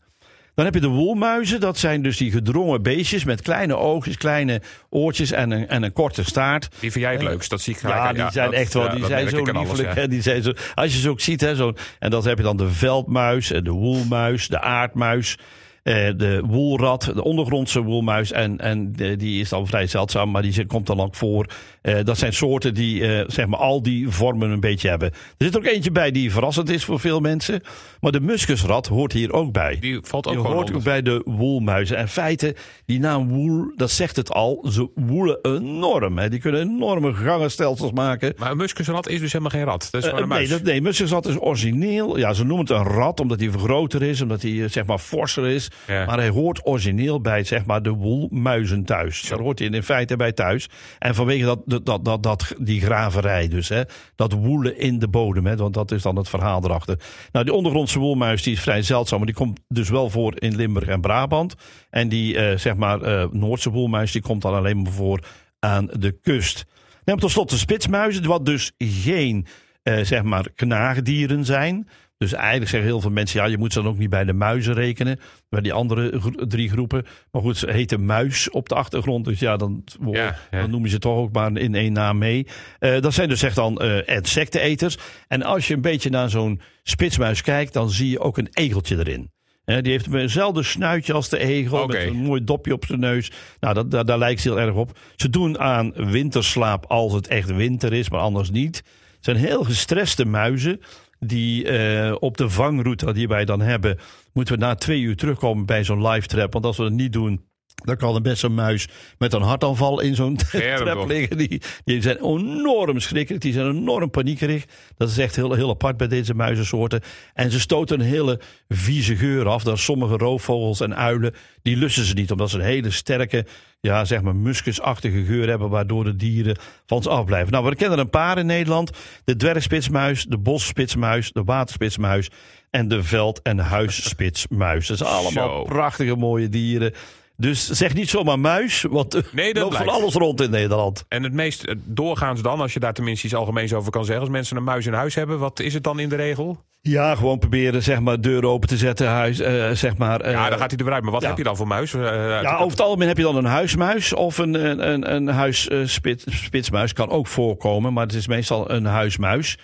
Dan 0.61 0.71
heb 0.73 0.81
je 0.81 0.87
de 0.89 0.95
woelmuizen. 0.95 1.59
Dat 1.59 1.77
zijn 1.77 2.01
dus 2.01 2.17
die 2.17 2.31
gedrongen 2.31 2.81
beestjes 2.83 3.23
met 3.23 3.41
kleine 3.41 3.75
oogjes, 3.77 4.17
kleine 4.17 4.61
oortjes 4.89 5.31
en 5.31 5.51
een, 5.51 5.67
en 5.67 5.83
een 5.83 5.93
korte 5.93 6.23
staart. 6.23 6.67
Die 6.79 6.91
vind 6.91 7.03
jij 7.03 7.13
het 7.13 7.23
leukst, 7.23 7.49
dat 7.49 7.61
zie 7.61 7.73
ik 7.75 7.81
Ja, 7.81 7.89
graag. 7.89 8.13
die 8.13 8.31
zijn 8.31 8.45
dat- 8.51 8.59
echt 8.59 8.73
wel, 8.73 8.83
ja, 8.83 8.89
die 8.91 8.99
dat 8.99 9.09
zijn 9.09 9.29
zo 9.29 9.37
alles, 9.37 9.51
liefelijk. 9.67 9.93
ja. 9.95 10.01
hè, 10.01 10.07
die 10.07 10.21
zijn 10.21 10.43
zo, 10.43 10.51
als 10.75 10.93
je 10.93 10.99
ze 10.99 11.09
ook 11.09 11.21
ziet, 11.21 11.41
hè, 11.41 11.55
zo, 11.55 11.73
en 11.99 12.09
dan 12.09 12.27
heb 12.27 12.37
je 12.37 12.43
dan 12.43 12.57
de 12.57 12.69
veldmuis, 12.69 13.51
eh, 13.51 13.61
de 13.63 13.71
woelmuis, 13.71 14.47
de 14.47 14.61
aardmuis, 14.61 15.37
eh, 15.37 15.43
de 15.83 16.41
woelrat, 16.45 17.11
de 17.13 17.23
ondergrondse 17.23 17.81
woelmuis. 17.81 18.31
En, 18.31 18.57
en 18.57 18.91
die 18.91 19.39
is 19.39 19.49
dan 19.49 19.67
vrij 19.67 19.87
zeldzaam, 19.87 20.31
maar 20.31 20.41
die 20.41 20.65
komt 20.65 20.87
dan 20.87 20.99
ook 20.99 21.15
voor. 21.15 21.45
Eh, 21.81 21.95
dat 22.03 22.17
zijn 22.17 22.33
soorten 22.33 22.73
die 22.73 23.07
eh, 23.07 23.23
zeg 23.27 23.47
maar 23.47 23.59
al 23.59 23.81
die 23.81 24.09
vormen 24.09 24.49
een 24.49 24.59
beetje 24.59 24.89
hebben. 24.89 25.09
Er 25.11 25.45
zit 25.45 25.57
ook 25.57 25.65
eentje 25.65 25.91
bij 25.91 26.11
die 26.11 26.31
verrassend 26.31 26.69
is 26.69 26.85
voor 26.85 26.99
veel 26.99 27.19
mensen. 27.19 27.61
Maar 27.99 28.11
de 28.11 28.19
muskusrat 28.21 28.87
hoort 28.87 29.13
hier 29.13 29.33
ook 29.33 29.51
bij. 29.51 29.77
Die 29.79 29.99
valt 30.01 30.27
ook 30.27 30.33
Die 30.33 30.41
hoort 30.41 30.73
ook 30.73 30.83
bij 30.83 31.01
de 31.01 31.21
woelmuizen. 31.25 31.97
En 31.97 32.07
feite, 32.07 32.55
die 32.85 32.99
naam 32.99 33.29
woel, 33.29 33.71
dat 33.75 33.91
zegt 33.91 34.15
het 34.15 34.31
al. 34.31 34.65
Ze 34.69 34.89
woelen 34.95 35.39
enorm. 35.41 36.17
Hè. 36.17 36.29
Die 36.29 36.39
kunnen 36.39 36.61
enorme 36.61 37.13
gangenstelsels 37.13 37.91
maken. 37.91 38.33
Maar 38.37 38.51
een 38.51 38.57
muskusrat 38.57 39.07
is 39.09 39.19
dus 39.19 39.31
helemaal 39.31 39.51
geen 39.51 39.63
rat. 39.63 39.87
Dat 39.91 40.01
is 40.01 40.07
Eh, 40.09 40.13
gewoon 40.15 40.31
een 40.31 40.37
nee, 40.37 40.47
muis. 40.47 40.49
dat, 40.49 40.63
nee, 40.63 40.81
muskusrat 40.81 41.27
is 41.27 41.39
origineel. 41.39 42.17
Ja, 42.17 42.33
ze 42.33 42.43
noemen 42.45 42.65
het 42.65 42.75
een 42.75 42.93
rat 42.93 43.19
omdat 43.19 43.39
hij 43.39 43.49
groter 43.49 44.03
is, 44.03 44.21
omdat 44.21 44.41
hij 44.41 44.63
eh, 44.63 44.69
zeg 44.69 44.85
maar 44.85 44.99
forser 44.99 45.47
is. 45.47 45.69
Ja. 45.87 46.05
Maar 46.05 46.17
hij 46.17 46.29
hoort 46.29 46.67
origineel 46.67 47.21
bij 47.21 47.43
zeg 47.43 47.65
maar 47.65 47.81
de 47.81 47.89
woelmuizen 47.89 48.83
thuis. 48.83 49.21
Daar 49.21 49.39
hoort 49.39 49.59
hij 49.59 49.67
in 49.67 49.83
feite 49.83 50.15
bij 50.15 50.31
thuis. 50.31 50.69
En 50.99 51.15
vanwege 51.15 51.45
dat, 51.45 51.85
dat, 51.85 52.05
dat, 52.05 52.23
dat, 52.23 52.55
die 52.57 52.81
graverij 52.81 53.47
dus, 53.47 53.69
hè, 53.69 53.81
dat 54.15 54.33
woelen 54.33 54.77
in 54.77 54.99
de 54.99 55.07
bodem, 55.07 55.45
hè, 55.45 55.55
want 55.55 55.73
dat 55.73 55.91
is 55.91 56.01
dan 56.01 56.15
het 56.15 56.29
verhaal 56.29 56.63
erachter. 56.63 56.99
Nou, 57.31 57.45
die 57.45 57.53
ondergrondse 57.53 57.99
woelmuis 57.99 58.43
die 58.43 58.53
is 58.53 58.61
vrij 58.61 58.81
zeldzaam, 58.81 59.17
maar 59.17 59.27
die 59.27 59.35
komt 59.35 59.59
dus 59.67 59.89
wel 59.89 60.09
voor 60.09 60.33
in 60.41 60.55
Limburg 60.55 60.87
en 60.87 61.01
Brabant. 61.01 61.55
En 61.89 62.09
die 62.09 62.37
eh, 62.37 62.57
zeg 62.57 62.75
maar 62.75 63.01
eh, 63.01 63.29
Noordse 63.31 63.69
woelmuis 63.69 64.11
die 64.11 64.21
komt 64.21 64.41
dan 64.41 64.53
alleen 64.53 64.81
maar 64.81 64.91
voor 64.91 65.23
aan 65.59 65.89
de 65.99 66.11
kust. 66.21 66.65
Dan 67.03 67.15
we 67.15 67.21
tot 67.21 67.31
slot 67.31 67.49
de 67.49 67.57
spitsmuizen, 67.57 68.27
wat 68.27 68.45
dus 68.45 68.71
geen 68.77 69.45
eh, 69.83 70.03
zeg 70.03 70.23
maar 70.23 70.49
knaagdieren 70.55 71.45
zijn. 71.45 71.87
Dus 72.21 72.33
eigenlijk 72.33 72.69
zeggen 72.69 72.89
heel 72.89 73.01
veel 73.01 73.09
mensen, 73.11 73.39
ja, 73.41 73.47
je 73.47 73.57
moet 73.57 73.73
ze 73.73 73.81
dan 73.81 73.91
ook 73.91 73.97
niet 73.97 74.09
bij 74.09 74.23
de 74.23 74.33
muizen 74.33 74.73
rekenen. 74.73 75.19
Bij 75.49 75.61
die 75.61 75.73
andere 75.73 76.19
gro- 76.19 76.45
drie 76.47 76.69
groepen. 76.69 77.05
Maar 77.31 77.41
goed, 77.41 77.57
ze 77.57 77.71
heten 77.71 78.05
muis 78.05 78.49
op 78.49 78.69
de 78.69 78.75
achtergrond. 78.75 79.25
Dus 79.25 79.39
ja, 79.39 79.57
dan, 79.57 79.83
Ja, 80.11 80.35
ja. 80.51 80.61
dan 80.61 80.69
noem 80.69 80.83
je 80.83 80.89
ze 80.89 80.99
toch 80.99 81.17
ook 81.17 81.31
maar 81.31 81.57
in 81.57 81.75
één 81.75 81.93
naam 81.93 82.17
mee. 82.17 82.47
Eh, 82.79 83.01
dat 83.01 83.13
zijn 83.13 83.29
dus 83.29 83.43
echt 83.43 83.55
dan 83.55 83.77
eh 83.77 84.15
insecteneters. 84.15 84.97
En 85.27 85.43
als 85.43 85.67
je 85.67 85.73
een 85.73 85.81
beetje 85.81 86.09
naar 86.09 86.29
zo'n 86.29 86.61
spitsmuis 86.83 87.41
kijkt, 87.41 87.73
dan 87.73 87.89
zie 87.89 88.09
je 88.09 88.19
ook 88.19 88.37
een 88.37 88.49
egeltje 88.51 88.97
erin. 88.97 89.31
Hè, 89.63 89.81
die 89.81 89.91
heeft 89.91 90.13
eenzelfde 90.13 90.63
snuitje 90.63 91.13
als 91.13 91.29
de 91.29 91.37
egel. 91.39 91.77
Met 91.87 91.95
een 92.07 92.15
mooi 92.23 92.43
dopje 92.43 92.73
op 92.73 92.85
zijn 92.85 92.99
neus. 92.99 93.31
Nou, 93.59 93.73
dat, 93.73 93.91
daar, 93.91 94.05
daar 94.05 94.17
lijkt 94.17 94.41
ze 94.41 94.49
heel 94.49 94.59
erg 94.59 94.73
op. 94.75 94.99
Ze 95.15 95.29
doen 95.29 95.59
aan 95.59 95.91
winterslaap 95.95 96.85
als 96.85 97.13
het 97.13 97.27
echt 97.27 97.55
winter 97.55 97.93
is, 97.93 98.09
maar 98.09 98.19
anders 98.21 98.49
niet. 98.51 98.75
Het 99.15 99.25
zijn 99.25 99.37
heel 99.37 99.63
gestreste 99.63 100.25
muizen. 100.25 100.81
Die 101.25 101.65
eh, 101.67 102.15
op 102.19 102.37
de 102.37 102.49
vangroute 102.49 103.13
die 103.13 103.27
wij 103.27 103.45
dan 103.45 103.61
hebben, 103.61 103.97
moeten 104.33 104.53
we 104.53 104.59
na 104.59 104.75
twee 104.75 105.01
uur 105.01 105.15
terugkomen 105.15 105.65
bij 105.65 105.83
zo'n 105.83 106.07
live 106.07 106.27
trap. 106.27 106.53
Want 106.53 106.65
als 106.65 106.77
we 106.77 106.83
dat 106.83 106.91
niet 106.91 107.13
doen, 107.13 107.45
dan 107.83 107.97
kan 107.97 108.15
er 108.15 108.21
best 108.21 108.43
een 108.43 108.53
muis 108.53 108.87
met 109.17 109.33
een 109.33 109.41
hartaanval 109.41 109.99
in 109.99 110.15
zo'n 110.15 110.35
trap 110.35 111.07
liggen. 111.07 111.37
Die, 111.37 111.61
die 111.85 112.01
zijn 112.01 112.17
enorm 112.17 112.99
schrikkelijk, 112.99 113.43
die 113.43 113.53
zijn 113.53 113.67
enorm 113.67 114.09
paniekerig. 114.09 114.65
Dat 114.97 115.09
is 115.09 115.17
echt 115.17 115.35
heel, 115.35 115.53
heel 115.53 115.69
apart 115.69 115.97
bij 115.97 116.07
deze 116.07 116.33
muizensoorten. 116.33 117.01
En 117.33 117.51
ze 117.51 117.59
stoten 117.59 117.99
een 117.99 118.05
hele 118.05 118.39
vieze 118.67 119.15
geur 119.15 119.47
af. 119.47 119.63
Dat 119.63 119.79
sommige 119.79 120.17
roofvogels 120.17 120.79
en 120.81 120.95
uilen, 120.95 121.33
die 121.61 121.77
lussen 121.77 122.05
ze 122.05 122.13
niet. 122.13 122.31
Omdat 122.31 122.49
ze 122.49 122.57
een 122.57 122.63
hele 122.63 122.91
sterke, 122.91 123.45
ja, 123.79 124.05
zeg 124.05 124.21
maar 124.21 124.35
muskusachtige 124.35 125.23
geur 125.23 125.47
hebben. 125.49 125.69
Waardoor 125.69 126.03
de 126.03 126.15
dieren 126.15 126.57
van 126.85 127.01
ze 127.01 127.09
afblijven. 127.09 127.51
Nou, 127.51 127.65
we 127.65 127.75
kennen 127.75 127.97
er 127.97 128.03
een 128.03 128.09
paar 128.09 128.37
in 128.37 128.45
Nederland. 128.45 128.91
De 129.23 129.35
dwergspitsmuis, 129.35 130.25
de 130.25 130.37
bosspitsmuis, 130.37 131.31
de 131.31 131.43
waterspitsmuis. 131.43 132.29
En 132.69 132.87
de 132.87 133.03
veld- 133.03 133.41
en 133.41 133.59
huisspitsmuis. 133.59 134.87
Dat 134.87 134.97
zijn 134.97 135.09
allemaal 135.09 135.47
Zo. 135.49 135.63
prachtige 135.63 136.15
mooie 136.15 136.49
dieren. 136.49 136.93
Dus 137.41 137.69
zeg 137.69 137.93
niet 137.93 138.09
zomaar 138.09 138.39
muis, 138.39 138.85
want 138.89 139.13
er 139.13 139.25
Nee, 139.31 139.53
loopt 139.53 139.75
van 139.75 139.89
alles 139.89 140.13
rond 140.13 140.41
in 140.41 140.49
Nederland. 140.49 141.05
En 141.07 141.23
het 141.23 141.33
meest 141.33 141.63
eh, 141.63 141.75
doorgaans 141.85 142.41
dan, 142.41 142.59
als 142.61 142.73
je 142.73 142.79
daar 142.79 142.93
tenminste 142.93 143.25
iets 143.25 143.35
algemeens 143.35 143.73
over 143.73 143.91
kan 143.91 144.05
zeggen... 144.05 144.21
als 144.23 144.31
mensen 144.33 144.57
een 144.57 144.63
muis 144.63 144.85
in 144.85 144.93
huis 144.93 145.15
hebben, 145.15 145.39
wat 145.39 145.59
is 145.59 145.73
het 145.73 145.83
dan 145.83 145.99
in 145.99 146.09
de 146.09 146.15
regel? 146.15 146.63
Ja, 146.83 147.15
gewoon 147.15 147.39
proberen 147.39 147.83
zeg 147.83 147.99
maar 147.99 148.21
deuren 148.21 148.49
open 148.49 148.67
te 148.67 148.77
zetten, 148.77 149.07
huis, 149.07 149.39
eh, 149.39 149.69
zeg 149.71 149.97
maar. 149.97 150.21
eh, 150.21 150.31
Ja, 150.31 150.49
dan 150.49 150.57
gaat 150.59 150.69
hij 150.69 150.79
er 150.79 150.85
weer 150.85 150.93
uit. 150.93 151.03
Maar 151.03 151.11
wat 151.11 151.21
ja. 151.21 151.27
heb 151.27 151.37
je 151.37 151.43
dan 151.43 151.55
voor 151.55 151.67
muis? 151.67 151.91
Ja, 151.91 152.53
over 152.55 152.69
het 152.71 152.81
algemeen 152.81 153.07
heb 153.07 153.17
je 153.17 153.23
dan 153.23 153.35
een 153.35 153.45
huismuis 153.45 154.13
of 154.13 154.37
een, 154.37 154.53
een, 154.53 154.91
een, 154.91 155.13
een 155.15 155.27
huisspitsmuis. 155.27 156.93
kan 156.93 157.09
ook 157.09 157.27
voorkomen, 157.27 157.93
maar 157.93 158.05
het 158.05 158.15
is 158.15 158.27
meestal 158.27 158.71
een 158.71 158.85
huismuis. 158.85 159.57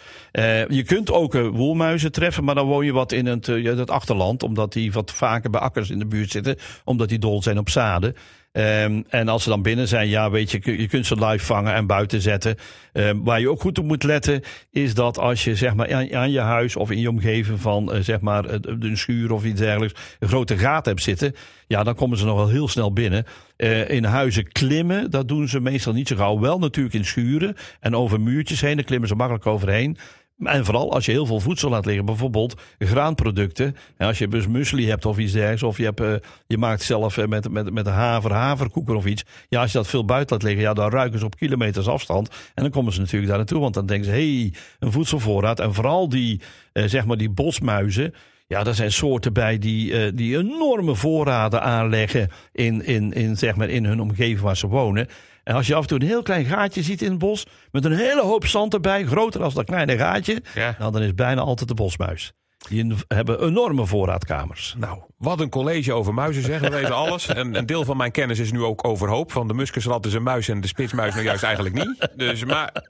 Je 0.67 0.83
kunt 0.85 1.11
ook 1.11 1.33
woelmuizen 1.33 2.11
treffen, 2.11 2.43
maar 2.43 2.55
dan 2.55 2.65
woon 2.67 2.85
je 2.85 2.91
wat 2.93 3.11
in 3.11 3.25
het, 3.25 3.45
ja, 3.45 3.75
het 3.75 3.89
achterland. 3.89 4.43
Omdat 4.43 4.73
die 4.73 4.91
wat 4.91 5.11
vaker 5.11 5.49
bij 5.49 5.61
akkers 5.61 5.89
in 5.89 5.99
de 5.99 6.05
buurt 6.07 6.31
zitten. 6.31 6.55
Omdat 6.83 7.09
die 7.09 7.19
dol 7.19 7.43
zijn 7.43 7.57
op 7.57 7.66
zaden. 7.69 8.15
Ehm, 8.57 9.01
en 9.09 9.27
als 9.27 9.43
ze 9.43 9.49
dan 9.49 9.61
binnen 9.61 9.87
zijn, 9.87 10.07
ja, 10.07 10.29
weet 10.29 10.51
je, 10.51 10.59
je 10.63 10.87
kunt 10.87 11.05
ze 11.05 11.25
live 11.25 11.45
vangen 11.45 11.73
en 11.73 11.87
buiten 11.87 12.21
zetten. 12.21 12.55
Ehm, 12.93 13.17
waar 13.23 13.39
je 13.39 13.49
ook 13.49 13.61
goed 13.61 13.77
op 13.79 13.85
moet 13.85 14.03
letten, 14.03 14.41
is 14.71 14.93
dat 14.93 15.17
als 15.17 15.43
je 15.43 15.55
zeg 15.55 15.75
maar 15.75 16.13
aan, 16.15 16.31
je 16.31 16.39
huis 16.39 16.75
of 16.75 16.91
in 16.91 16.99
je 16.99 17.09
omgeving 17.09 17.59
van 17.59 17.93
eh, 17.93 18.01
zeg 18.01 18.19
maar 18.19 18.45
een 18.61 18.97
schuur 18.97 19.33
of 19.33 19.45
iets 19.45 19.59
dergelijks 19.59 19.99
een 20.19 20.27
grote 20.27 20.57
gaten 20.57 20.91
hebt 20.91 21.03
zitten, 21.03 21.35
ja, 21.67 21.83
dan 21.83 21.95
komen 21.95 22.17
ze 22.17 22.25
nog 22.25 22.35
wel 22.35 22.49
heel 22.49 22.67
snel 22.67 22.93
binnen. 22.93 23.25
Eh, 23.57 23.89
in 23.89 24.03
huizen 24.03 24.51
klimmen, 24.51 25.11
dat 25.11 25.27
doen 25.27 25.47
ze 25.47 25.59
meestal 25.59 25.93
niet 25.93 26.07
zo 26.07 26.15
gauw. 26.15 26.39
Wel 26.39 26.59
natuurlijk 26.59 26.95
in 26.95 27.05
schuren 27.05 27.55
en 27.79 27.95
over 27.95 28.21
muurtjes 28.21 28.61
heen, 28.61 28.75
daar 28.75 28.85
klimmen 28.85 29.07
ze 29.07 29.15
makkelijk 29.15 29.45
overheen. 29.45 29.97
En 30.43 30.65
vooral 30.65 30.93
als 30.93 31.05
je 31.05 31.11
heel 31.11 31.25
veel 31.25 31.39
voedsel 31.39 31.69
laat 31.69 31.85
liggen, 31.85 32.05
bijvoorbeeld 32.05 32.61
graanproducten. 32.79 33.75
En 33.97 34.07
als 34.07 34.17
je 34.17 34.27
dus 34.27 34.47
muesli 34.47 34.87
hebt 34.87 35.05
of 35.05 35.17
iets 35.17 35.31
dergelijks, 35.31 35.63
of 35.63 35.77
je, 35.77 35.83
hebt, 35.83 35.99
eh, 35.99 36.13
je 36.47 36.57
maakt 36.57 36.81
zelf 36.81 37.17
eh, 37.17 37.25
met, 37.25 37.49
met, 37.51 37.73
met 37.73 37.87
haver, 37.87 38.33
haverkoeken 38.33 38.95
of 38.95 39.05
iets. 39.05 39.23
Ja, 39.49 39.61
als 39.61 39.71
je 39.71 39.77
dat 39.77 39.87
veel 39.87 40.05
buiten 40.05 40.35
laat 40.35 40.45
liggen, 40.45 40.61
ja, 40.61 40.73
dan 40.73 40.89
ruiken 40.89 41.19
ze 41.19 41.25
op 41.25 41.35
kilometers 41.35 41.87
afstand. 41.87 42.29
En 42.53 42.63
dan 42.63 42.71
komen 42.71 42.93
ze 42.93 42.99
natuurlijk 42.99 43.27
daar 43.27 43.37
naartoe, 43.37 43.59
want 43.59 43.73
dan 43.73 43.85
denken 43.85 44.05
ze, 44.05 44.11
hé, 44.11 44.39
hey, 44.39 44.53
een 44.79 44.91
voedselvoorraad. 44.91 45.59
En 45.59 45.73
vooral 45.73 46.09
die, 46.09 46.41
eh, 46.73 46.83
zeg 46.85 47.05
maar, 47.05 47.17
die 47.17 47.29
bosmuizen. 47.29 48.13
Ja, 48.47 48.65
er 48.65 48.75
zijn 48.75 48.91
soorten 48.91 49.33
bij 49.33 49.57
die, 49.57 49.93
eh, 50.05 50.11
die 50.15 50.37
enorme 50.37 50.95
voorraden 50.95 51.61
aanleggen 51.61 52.29
in, 52.51 52.85
in, 52.85 53.13
in, 53.13 53.37
zeg 53.37 53.55
maar, 53.55 53.69
in 53.69 53.85
hun 53.85 53.99
omgeving 54.01 54.39
waar 54.39 54.57
ze 54.57 54.67
wonen. 54.67 55.07
En 55.43 55.55
als 55.55 55.67
je 55.67 55.75
af 55.75 55.81
en 55.81 55.87
toe 55.87 55.99
een 55.99 56.05
heel 56.07 56.21
klein 56.21 56.45
gaatje 56.45 56.83
ziet 56.83 57.01
in 57.01 57.09
het 57.09 57.19
bos, 57.19 57.45
met 57.71 57.85
een 57.85 57.91
hele 57.97 58.21
hoop 58.21 58.45
zand 58.45 58.73
erbij, 58.73 59.05
groter 59.05 59.43
als 59.43 59.53
dat 59.53 59.65
kleine 59.65 59.97
gaatje, 59.97 60.41
Ja. 60.55 60.75
nou, 60.79 60.91
dan 60.91 61.01
is 61.01 61.13
bijna 61.13 61.41
altijd 61.41 61.69
de 61.69 61.75
bosmuis. 61.75 62.33
Die 62.69 62.93
hebben 63.07 63.43
enorme 63.43 63.85
voorraadkamers. 63.85 64.75
Nou, 64.77 64.99
wat 65.17 65.39
een 65.39 65.49
college 65.49 65.93
over 65.93 66.13
muizen 66.13 66.43
zeggen. 66.43 66.69
We 66.71 66.75
weten 66.75 66.95
alles. 66.95 67.27
En 67.27 67.55
een 67.55 67.65
deel 67.65 67.83
van 67.85 67.97
mijn 67.97 68.11
kennis 68.11 68.39
is 68.39 68.51
nu 68.51 68.63
ook 68.63 68.87
overhoop. 68.87 69.31
Van 69.31 69.47
de 69.47 69.53
muskusrat 69.53 70.05
is 70.05 70.13
een 70.13 70.23
muis 70.23 70.47
en 70.49 70.61
de 70.61 70.67
spitsmuis 70.67 71.13
nou 71.13 71.25
juist 71.25 71.43
eigenlijk 71.43 71.75
niet. 71.75 72.07
Dus, 72.15 72.45
maar 72.45 72.83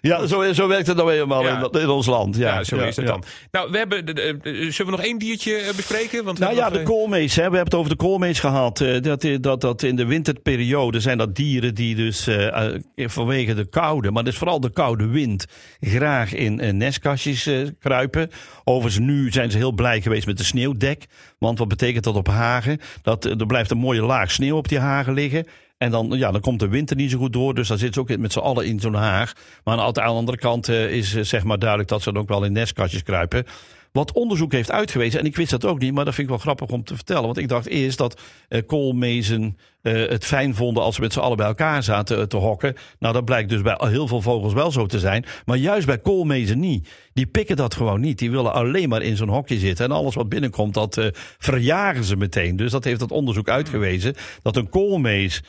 Ja, 0.00 0.26
zo, 0.26 0.52
zo 0.52 0.68
werkt 0.68 0.86
het 0.86 0.96
nou 0.96 1.12
helemaal 1.12 1.42
Ja. 1.42 1.68
in, 1.72 1.80
in 1.80 1.88
ons 1.88 2.06
land. 2.06 2.36
Ja, 2.36 2.54
ja, 2.54 2.64
zo 2.64 2.76
is 2.76 2.96
het 2.96 3.06
dan. 3.06 3.22
Nou, 3.50 3.70
we 3.70 3.78
hebben, 3.78 4.06
de- 4.06 4.36
zullen 4.70 4.92
we 4.92 4.96
nog 4.98 5.06
één 5.06 5.18
diertje 5.18 5.54
eh, 5.56 5.74
bespreken? 5.74 6.24
Want 6.24 6.38
Nou 6.38 6.54
ja, 6.54 6.70
de 6.70 6.78
eh, 6.78 6.84
koolmees. 6.84 7.30
Hè. 7.36 7.36
We 7.36 7.56
hebben 7.56 7.60
het 7.64 7.74
over 7.74 7.90
de 7.90 7.96
koolmees 7.96 8.40
gehad. 8.40 8.80
eh, 8.80 9.02
Dat, 9.02 9.26
dat, 9.40 9.60
dat 9.60 9.82
in 9.82 9.96
de 9.96 10.06
winterperiode 10.06 11.00
zijn 11.00 11.18
dat 11.18 11.34
dieren 11.34 11.74
die 11.74 11.94
dus 11.94 12.26
eh, 12.26 12.74
eh, 12.74 12.80
vanwege 12.96 13.54
de 13.54 13.66
koude, 13.68 14.10
maar 14.10 14.24
dus 14.24 14.36
vooral 14.36 14.60
de 14.60 14.70
koude 14.72 15.06
wind, 15.06 15.46
graag 15.80 16.34
in 16.34 16.60
eh, 16.60 16.72
nestkastjes 16.72 17.46
eh, 17.46 17.56
kruipen. 17.78 18.30
Overigens, 18.64 19.04
nu 19.06 19.30
zijn 19.32 19.50
ze 19.50 19.56
heel 19.56 19.72
blij 19.72 20.00
geweest 20.00 20.26
met 20.26 20.38
de 20.38 20.44
sneeuwdek. 20.44 21.04
Want 21.38 21.58
wat 21.58 21.68
betekent 21.68 22.04
dat 22.04 22.16
op 22.16 22.28
hagen? 22.28 22.80
Dat, 23.02 23.24
eh, 23.24 23.40
er 23.40 23.46
blijft 23.46 23.70
een 23.70 23.78
mooie 23.78 24.02
laag 24.02 24.30
sneeuw 24.30 24.56
op 24.56 24.68
die 24.68 24.78
hagen 24.78 25.12
liggen. 25.12 25.46
En 25.78 25.90
dan, 25.90 26.10
ja, 26.10 26.30
dan 26.30 26.40
komt 26.40 26.60
de 26.60 26.68
winter 26.68 26.96
niet 26.96 27.10
zo 27.10 27.18
goed 27.18 27.32
door. 27.32 27.54
Dus 27.54 27.68
dan 27.68 27.78
zitten 27.78 28.06
ze 28.06 28.12
ook 28.12 28.20
met 28.20 28.32
z'n 28.32 28.38
allen 28.38 28.66
in 28.66 28.80
zo'n 28.80 28.94
haag. 28.94 29.32
Maar 29.64 29.78
aan 29.78 29.92
de 29.92 30.02
andere 30.02 30.38
kant 30.38 30.68
eh, 30.68 30.90
is 30.90 31.14
eh, 31.14 31.22
zeg 31.22 31.44
maar 31.44 31.58
duidelijk 31.58 31.88
dat 31.88 32.02
ze 32.02 32.12
dan 32.12 32.22
ook 32.22 32.28
wel 32.28 32.44
in 32.44 32.52
nestkastjes 32.52 33.02
kruipen. 33.02 33.44
Wat 33.92 34.12
onderzoek 34.12 34.52
heeft 34.52 34.70
uitgewezen, 34.70 35.20
en 35.20 35.26
ik 35.26 35.36
wist 35.36 35.50
dat 35.50 35.64
ook 35.64 35.78
niet, 35.78 35.92
maar 35.92 36.04
dat 36.04 36.14
vind 36.14 36.26
ik 36.26 36.32
wel 36.32 36.42
grappig 36.42 36.68
om 36.68 36.84
te 36.84 36.94
vertellen. 36.94 37.22
Want 37.22 37.38
ik 37.38 37.48
dacht 37.48 37.66
eerst 37.66 37.98
dat 37.98 38.20
eh, 38.48 38.62
koolmezen 38.66 39.56
eh, 39.82 39.92
het 40.08 40.24
fijn 40.24 40.54
vonden 40.54 40.82
als 40.82 40.94
ze 40.94 41.00
met 41.00 41.12
z'n 41.12 41.18
allen 41.18 41.36
bij 41.36 41.46
elkaar 41.46 41.82
zaten 41.82 42.18
eh, 42.18 42.22
te 42.22 42.36
hokken. 42.36 42.74
Nou, 42.98 43.14
dat 43.14 43.24
blijkt 43.24 43.48
dus 43.48 43.62
bij 43.62 43.76
heel 43.78 44.08
veel 44.08 44.22
vogels 44.22 44.52
wel 44.52 44.70
zo 44.70 44.86
te 44.86 44.98
zijn. 44.98 45.24
Maar 45.44 45.56
juist 45.56 45.86
bij 45.86 45.98
koolmezen 45.98 46.58
niet. 46.58 46.88
Die 47.12 47.26
pikken 47.26 47.56
dat 47.56 47.74
gewoon 47.74 48.00
niet. 48.00 48.18
Die 48.18 48.30
willen 48.30 48.52
alleen 48.52 48.88
maar 48.88 49.02
in 49.02 49.16
zo'n 49.16 49.28
hokje 49.28 49.58
zitten. 49.58 49.84
En 49.84 49.92
alles 49.92 50.14
wat 50.14 50.28
binnenkomt, 50.28 50.74
dat 50.74 51.10
verjagen 51.38 52.04
ze 52.04 52.16
meteen. 52.16 52.56
Dus 52.56 52.70
dat 52.70 52.84
heeft 52.84 53.00
dat 53.00 53.10
onderzoek 53.10 53.48
uitgewezen. 53.48 54.14
Dat 54.42 54.56
een 54.56 54.68
koolmees, 54.68 55.42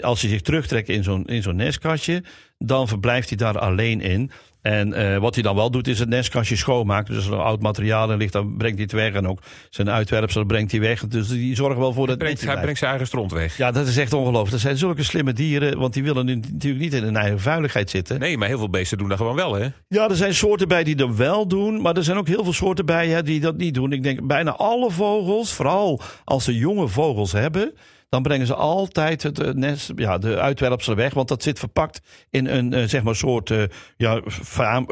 als 0.00 0.20
hij 0.20 0.30
zich 0.30 0.40
terugtrekt 0.40 0.88
in 0.88 1.02
zo'n 1.02 1.24
in 1.24 1.42
zo'n 1.42 1.56
nestkastje, 1.56 2.22
dan 2.58 2.88
verblijft 2.88 3.28
hij 3.28 3.38
daar 3.38 3.58
alleen 3.58 4.00
in. 4.00 4.30
En 4.62 4.92
eh, 4.92 5.18
wat 5.18 5.34
hij 5.34 5.42
dan 5.42 5.54
wel 5.56 5.70
doet, 5.70 5.88
is 5.88 5.98
het 5.98 6.08
nestkastje 6.08 6.56
schoonmaken. 6.56 7.14
Dus 7.14 7.24
als 7.28 7.38
er 7.38 7.42
oud 7.42 7.62
materiaal 7.62 8.12
in 8.12 8.18
ligt, 8.18 8.32
dan 8.32 8.56
brengt 8.56 8.76
hij 8.76 8.84
het 8.84 8.92
weg. 8.92 9.12
En 9.12 9.28
ook 9.28 9.38
zijn 9.70 9.90
uitwerpselen 9.90 10.46
brengt 10.46 10.70
hij 10.70 10.80
weg. 10.80 11.06
Dus 11.06 11.28
die 11.28 11.54
zorgen 11.54 11.80
wel 11.80 11.92
voor 11.92 12.06
dat 12.06 12.14
het 12.14 12.24
brengt, 12.24 12.44
hij 12.44 12.60
brengt 12.60 12.78
zijn 12.78 12.90
eigen 12.90 13.08
stront 13.08 13.32
weg. 13.32 13.56
Ja, 13.56 13.70
dat 13.70 13.86
is 13.86 13.96
echt 13.96 14.12
ongelooflijk. 14.12 14.50
Dat 14.50 14.60
zijn 14.60 14.76
zulke 14.76 15.02
slimme 15.02 15.32
dieren, 15.32 15.78
want 15.78 15.94
die 15.94 16.02
willen 16.02 16.26
nu 16.26 16.34
natuurlijk 16.34 16.82
niet 16.82 16.92
in 16.92 17.02
hun 17.02 17.16
eigen 17.16 17.40
vuiligheid 17.40 17.90
zitten. 17.90 18.20
Nee, 18.20 18.38
maar 18.38 18.48
heel 18.48 18.58
veel 18.58 18.70
beesten 18.70 18.98
doen 18.98 19.08
dat 19.08 19.18
gewoon 19.18 19.36
wel, 19.36 19.54
hè? 19.54 19.68
Ja, 19.88 20.08
er 20.08 20.16
zijn 20.16 20.34
soorten 20.34 20.68
bij 20.68 20.84
die 20.84 20.96
dat 20.96 21.14
wel 21.14 21.46
doen, 21.46 21.80
maar 21.80 21.96
er 21.96 22.04
zijn 22.04 22.18
ook 22.18 22.28
heel 22.28 22.44
veel 22.44 22.52
soorten 22.52 22.86
bij 22.86 23.08
hè, 23.08 23.22
die 23.22 23.40
dat 23.40 23.56
niet 23.56 23.74
doen. 23.74 23.92
Ik 23.92 24.02
denk 24.02 24.26
bijna 24.26 24.56
alle 24.56 24.90
vogels, 24.90 25.52
vooral 25.52 26.00
als 26.24 26.44
ze 26.44 26.56
jonge 26.56 26.88
vogels 26.88 27.32
hebben, 27.32 27.72
dan 28.12 28.22
brengen 28.22 28.46
ze 28.46 28.54
altijd 28.54 29.22
het 29.22 29.38
eh, 29.38 29.52
nest, 29.52 29.92
ja, 29.96 30.18
de 30.18 30.40
uitwerpselen 30.40 30.96
weg, 30.96 31.14
want 31.14 31.28
dat 31.28 31.42
zit 31.42 31.58
verpakt 31.58 32.00
in 32.30 32.46
een 32.46 32.72
eh, 32.72 32.84
zeg 32.84 33.02
maar 33.02 33.16
soort 33.16 33.50
eh, 33.50 33.62
ja, 33.96 34.20
faam, 34.28 34.86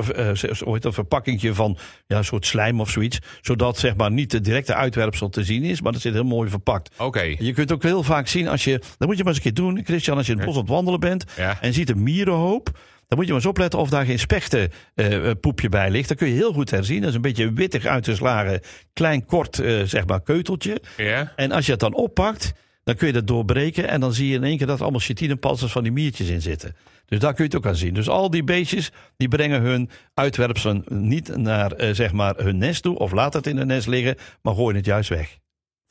dat, 0.79 0.95
verpakkingje 0.95 1.55
van 1.55 1.79
ja, 2.07 2.17
een 2.17 2.25
soort 2.25 2.47
slijm 2.47 2.81
of 2.81 2.91
zoiets, 2.91 3.19
zodat 3.41 3.79
zeg 3.79 3.97
maar 3.97 4.11
niet 4.11 4.31
de 4.31 4.41
directe 4.41 4.75
uitwerpsel 4.75 5.29
te 5.29 5.45
zien 5.45 5.63
is, 5.63 5.81
maar 5.81 5.93
dat 5.93 6.01
zit 6.01 6.13
heel 6.13 6.25
mooi 6.25 6.51
verpakt. 6.51 6.95
Oké. 6.99 7.35
Je 7.39 7.53
kunt 7.53 7.73
ook 7.73 7.83
heel 7.83 8.03
vaak 8.03 8.27
zien 8.27 8.49
als 8.49 8.65
je. 8.65 8.79
Dat 8.99 9.09
moet 9.09 9.17
je 9.17 9.25
maar 9.25 9.33
eens 9.33 9.45
een 9.45 9.53
keer 9.53 9.65
doen, 9.65 9.85
Christian, 9.85 10.17
als 10.17 10.27
je 10.27 10.33
in 10.33 10.39
het 10.39 10.47
bos 10.47 10.57
aan 10.57 10.63
het 10.63 10.71
wandelen 10.71 11.01
bent. 11.01 11.25
Ja. 11.37 11.61
En 11.61 11.73
ziet 11.73 11.91
een 11.91 12.03
mierenhoop. 12.03 12.71
Dan 13.09 13.19
moet 13.19 13.27
je 13.27 13.33
maar 13.33 13.41
eens 13.41 13.51
opletten 13.51 13.79
of 13.79 13.89
daar 13.89 14.05
geen 14.05 14.19
spechtenpoepje 14.19 15.69
bij 15.69 15.91
ligt. 15.91 16.09
Dan 16.09 16.17
kun 16.17 16.29
je 16.29 16.35
heel 16.35 16.53
goed 16.53 16.71
herzien. 16.71 17.01
Dat 17.01 17.09
is 17.09 17.15
een 17.15 17.21
beetje 17.21 17.45
een 17.45 17.55
wittig 17.55 17.85
uitgeslagen, 17.85 18.61
klein 18.93 19.25
kort 19.25 19.55
zeg 19.85 20.07
maar 20.07 20.23
keuteltje. 20.23 20.83
Ja. 20.97 21.33
En 21.37 21.53
als 21.53 21.67
je 21.67 21.73
het 21.73 21.81
dan 21.81 21.95
oppakt, 21.95 22.53
dan 22.85 22.95
kun 22.95 23.07
je 23.07 23.13
dat 23.13 23.27
doorbreken. 23.27 23.89
En 23.89 24.01
dan 24.01 24.13
zie 24.13 24.29
je 24.29 24.35
in 24.35 24.45
één 24.45 24.59
keer 24.59 24.67
dat 24.67 24.81
allemaal 24.81 25.01
chitinenpalsters 25.01 25.73
van 25.73 25.83
die 25.83 25.93
miertjes 25.93 26.29
in 26.29 26.43
zitten. 26.43 26.77
Dus 27.07 27.19
daar 27.19 27.35
kun 27.35 27.45
je 27.45 27.51
het 27.51 27.59
ook 27.59 27.67
aan 27.67 27.77
zien. 27.77 27.95
Dus 27.95 28.09
al 28.09 28.31
die 28.31 28.45
beestjes 28.45 28.91
die 29.17 29.29
brengen 29.29 29.63
hun 29.63 29.91
uitwerpselen 30.15 30.85
niet 30.89 31.37
naar 31.37 31.73
eh, 31.73 31.95
zeg 31.95 32.13
maar 32.13 32.37
hun 32.37 32.59
nest 32.59 32.83
toe. 32.83 32.99
Of 32.99 33.13
laten 33.13 33.39
het 33.39 33.49
in 33.49 33.57
hun 33.57 33.67
nest 33.67 33.87
liggen, 33.87 34.17
maar 34.43 34.55
gooien 34.55 34.77
het 34.77 34.85
juist 34.85 35.09
weg. 35.09 35.39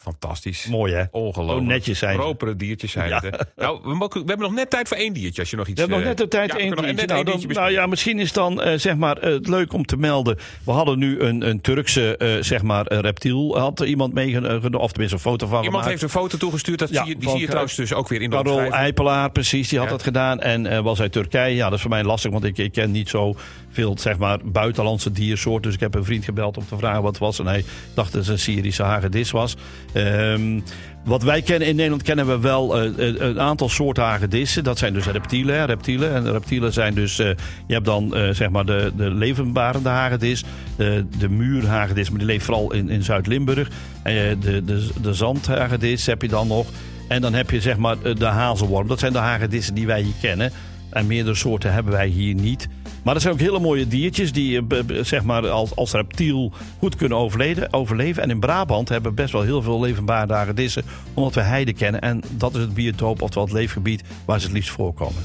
Fantastisch. 0.02 0.68
Mooi 0.68 0.94
hè? 0.94 1.04
Ongelooflijk. 1.12 1.60
Zo 1.68 1.74
netjes 1.74 2.00
zijn. 2.00 2.16
Propere 2.18 2.56
diertjes 2.56 2.92
zijn 2.92 3.10
Ja. 3.10 3.20
het. 3.24 3.36
hè. 3.56 3.64
Nou, 3.64 3.80
we, 3.84 3.96
mogen- 3.96 4.22
we 4.22 4.28
hebben 4.28 4.46
nog 4.48 4.56
net 4.56 4.70
tijd 4.70 4.88
voor 4.88 4.98
één 4.98 5.14
diertje. 5.14 5.42
Als 5.42 5.50
je 5.50 5.56
nog 5.56 5.68
iets... 5.68 5.74
We 5.76 5.80
hebben 5.82 5.98
nog 5.98 6.08
eh, 6.14 6.18
net 6.20 6.30
de 6.32 6.38
tijd 6.38 6.52
ja, 6.52 6.58
één 6.58 6.76
diertje. 6.76 7.06
Nou, 7.06 7.24
dan- 7.24 7.42
nou 7.48 7.72
ja, 7.72 7.86
misschien 7.86 8.20
is 8.20 8.34
dan 8.34 8.62
eh, 8.62 8.78
zeg 8.78 8.96
maar, 8.96 9.16
het 9.18 9.48
leuk 9.48 9.74
om 9.74 9.86
te 9.86 9.98
melden. 9.98 10.38
We 10.66 10.72
hadden 10.72 11.00
nu 11.00 11.20
een, 11.20 11.50
een 11.50 11.62
Turkse 11.62 12.18
eh, 12.18 12.44
zeg 12.44 12.62
maar, 12.62 12.94
reptiel. 12.94 13.60
Had 13.60 13.80
er 13.80 13.88
iemand 13.88 14.14
meegenomen, 14.14 14.76
of 14.76 14.90
tenminste 14.92 15.16
een 15.18 15.22
foto 15.24 15.48
van 15.48 15.64
Iemand 15.64 15.70
gemaakt. 15.84 15.90
heeft 15.90 16.02
een 16.02 16.22
foto 16.22 16.38
toegestuurd. 16.38 16.80
Dat 16.80 16.90
Ja, 16.90 17.00
zie 17.04 17.08
je, 17.08 17.14
die 17.16 17.24
van 17.24 17.32
zie 17.32 17.42
je 17.42 17.48
trouwens 17.48 17.76
dus 17.76 17.94
ook 17.94 18.08
weer 18.08 18.22
in 18.22 18.30
de 18.30 18.36
Carol. 18.36 18.60
Eipelaar, 18.60 19.32
precies, 19.32 19.70
die 19.70 19.80
had 19.80 19.90
dat 19.90 20.04
gedaan. 20.04 20.40
En 20.42 20.84
was 20.84 21.02
uit 21.02 21.12
Turkije. 21.12 21.56
Ja, 21.56 21.64
dat 21.66 21.74
is 21.74 21.82
voor 21.82 21.90
mij 21.90 22.04
lastig, 22.04 22.32
want 22.32 22.44
ik, 22.44 22.58
ik 22.58 22.72
ken 22.72 22.92
niet 22.92 23.10
zo 23.10 23.36
veel 23.72 23.98
zeg 23.98 24.18
maar, 24.18 24.40
buitenlandse 24.44 25.12
diersoorten. 25.12 25.62
Dus 25.62 25.74
ik 25.74 25.80
heb 25.80 25.96
een 25.96 26.04
vriend 26.06 26.24
gebeld 26.26 26.58
om 26.58 26.66
te 26.68 26.78
vragen 26.78 27.02
wat 27.02 27.12
het 27.12 27.20
was. 27.20 27.40
En 27.40 27.48
hij 27.48 27.64
dacht 27.94 28.12
dat 28.12 28.22
het 28.22 28.30
een 28.32 28.40
Syrische 28.40 28.84
hagedis 28.84 29.32
was. 29.32 29.56
Ehm, 29.94 30.60
wat 31.04 31.24
wij 31.24 31.42
kennen 31.42 31.68
in 31.68 31.76
Nederland 31.76 32.04
kennen 32.04 32.28
we 32.28 32.40
wel 32.40 32.78
eh, 32.78 33.08
eh, 33.08 33.16
een 33.20 33.40
aantal 33.40 33.70
soorten 33.70 34.04
hagedissen. 34.04 34.64
Dat 34.64 34.78
zijn 34.78 34.94
dus 34.94 35.06
reptielen. 35.06 35.66
reptielen. 35.66 36.14
En 36.14 36.32
reptielen 36.32 36.74
zijn 36.74 36.94
dus, 36.94 37.20
eh, 37.20 37.28
je 37.68 37.74
hebt 37.74 37.86
dan 37.86 38.16
zeg 38.32 38.50
maar 38.50 38.66
de, 38.66 38.92
de 38.96 39.10
levendbarende 39.10 39.90
hagedis. 39.90 40.44
De, 40.76 41.30
muurhagedis, 41.30 42.10
maar 42.10 42.18
die 42.18 42.28
leeft 42.28 42.46
vooral 42.46 42.74
in, 42.74 42.90
in 42.90 43.04
Zuid-Limburg. 43.04 43.70
De, 44.04 44.38
de, 44.66 44.88
de 45.02 45.14
zandhagedis 45.14 46.06
heb 46.06 46.22
je 46.22 46.28
dan 46.28 46.48
nog. 46.48 46.68
En 47.08 47.22
dan 47.22 47.34
heb 47.34 47.50
je 47.50 47.62
zeg 47.62 47.78
maar 47.78 47.96
de 48.16 48.26
hazelworm. 48.26 48.88
Dat 48.88 49.00
zijn 49.00 49.14
de 49.14 49.20
hagedissen 49.20 49.76
die 49.76 49.88
wij 49.88 50.02
hier 50.02 50.14
kennen. 50.22 50.52
En 50.90 51.08
meerdere 51.08 51.36
soorten 51.36 51.74
hebben 51.74 51.94
wij 51.94 52.08
hier 52.08 52.34
niet. 52.36 52.68
Maar 53.04 53.16
er 53.16 53.22
zijn 53.22 53.34
ook 53.34 53.40
hele 53.40 53.60
mooie 53.60 53.88
diertjes 53.88 54.32
die 54.32 54.68
eh, 54.68 55.04
zeg 55.04 55.24
maar 55.24 55.50
als, 55.50 55.76
als 55.76 55.92
reptiel 55.92 56.52
goed 56.80 56.96
kunnen 56.96 57.18
overleven. 57.72 58.24
En 58.24 58.30
in 58.30 58.40
Brabant 58.40 58.90
hebben 58.90 59.10
we 59.10 59.22
best 59.22 59.34
wel 59.34 59.42
heel 59.42 59.62
veel 59.62 59.80
levenbare 59.80 60.34
hagedissen. 60.34 60.84
Omdat 61.14 61.34
we 61.34 61.42
heide 61.42 61.74
kennen. 61.74 62.02
En 62.02 62.22
dat 62.30 62.56
is 62.56 62.62
het 62.62 62.74
biotoop, 62.74 63.22
oftewel 63.22 63.46
het 63.48 63.54
leefgebied 63.54 64.04
waar 64.26 64.40
ze 64.40 64.46
het 64.46 64.56
liefst 64.56 64.72
voorkomen. 64.72 65.24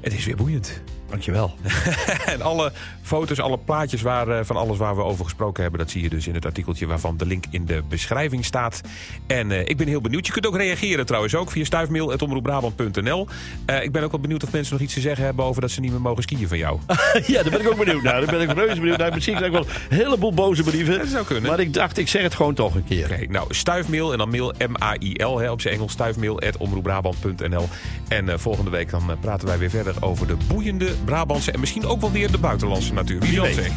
Het 0.00 0.14
is 0.14 0.24
weer 0.24 0.36
boeiend. 0.36 0.82
Dankjewel. 1.08 1.54
en 2.26 2.42
alle 2.42 2.72
foto's, 3.02 3.40
alle 3.40 3.58
plaatjes 3.58 4.02
waar, 4.02 4.28
eh, 4.28 4.44
van 4.44 4.56
alles 4.56 4.78
waar 4.78 4.96
we 4.96 5.02
over 5.02 5.24
gesproken 5.24 5.62
hebben... 5.62 5.80
dat 5.80 5.90
zie 5.90 6.02
je 6.02 6.08
dus 6.08 6.26
in 6.26 6.34
het 6.34 6.44
artikeltje 6.44 6.86
waarvan 6.86 7.16
de 7.16 7.26
link 7.26 7.44
in 7.50 7.66
de 7.66 7.82
beschrijving 7.88 8.44
staat. 8.44 8.80
En 9.26 9.50
uh, 9.50 9.60
ik 9.60 9.76
ben 9.76 9.86
heel 9.86 10.00
benieuwd. 10.00 10.26
Je 10.26 10.32
kunt 10.32 10.46
ook 10.46 10.56
reageren 10.56 11.06
trouwens 11.06 11.34
ook 11.34 11.50
via 11.50 11.64
stuifmail.omroepbrabant.nl. 11.64 13.26
Uh, 13.66 13.82
ik 13.82 13.92
ben 13.92 14.02
ook 14.02 14.10
wel 14.10 14.20
benieuwd 14.20 14.44
of 14.44 14.52
mensen 14.52 14.72
nog 14.72 14.82
iets 14.82 14.94
te 14.94 15.00
zeggen 15.00 15.24
hebben... 15.24 15.44
over 15.44 15.60
dat 15.60 15.70
ze 15.70 15.80
niet 15.80 15.90
meer 15.90 16.00
mogen 16.00 16.22
skiën 16.22 16.48
van 16.48 16.58
jou. 16.58 16.78
ja, 17.26 17.42
daar 17.42 17.50
ben 17.50 17.60
ik 17.60 17.68
ook 17.68 17.84
benieuwd 17.84 18.02
naar. 18.02 18.20
Daar 18.26 18.38
ben 18.38 18.48
ik 18.48 18.52
reuze 18.56 18.80
benieuwd 18.80 18.98
naar. 18.98 19.14
Misschien 19.14 19.36
krijg 19.36 19.52
ik 19.52 19.58
wel 19.58 19.66
een 19.88 19.96
heleboel 19.96 20.34
boze 20.34 20.62
brieven. 20.62 20.98
Dat 20.98 21.08
zou 21.08 21.24
kunnen. 21.24 21.50
Maar 21.50 21.60
ik 21.60 21.72
dacht, 21.72 21.98
ik 21.98 22.08
zeg 22.08 22.22
het 22.22 22.34
gewoon 22.34 22.54
toch 22.54 22.74
een 22.74 22.84
keer. 22.84 23.04
Oké, 23.04 23.12
okay, 23.12 23.26
nou, 23.26 23.54
stuifmail 23.54 24.12
en 24.12 24.18
dan 24.18 24.30
mail 24.30 24.54
M-A-I-L 24.68 25.50
op 25.50 25.60
zijn 25.60 25.74
Engels. 25.74 25.92
Stuifmail.omroepbrabant.nl 25.92 27.68
En 28.08 28.40
volgende 28.40 28.70
week 28.70 28.90
dan 28.90 29.16
praten 29.20 29.48
wij 29.48 29.58
weer 29.58 29.70
verder 29.70 29.94
over 30.00 30.26
de 30.26 30.36
boeiende 30.48 30.88
Brabantse 31.04 31.52
en 31.52 31.60
misschien 31.60 31.86
ook 31.86 32.00
wel 32.00 32.12
weer 32.12 32.30
de 32.30 32.38
buitenlandse 32.38 32.92
natuur. 32.92 33.20
Wie. 33.20 33.30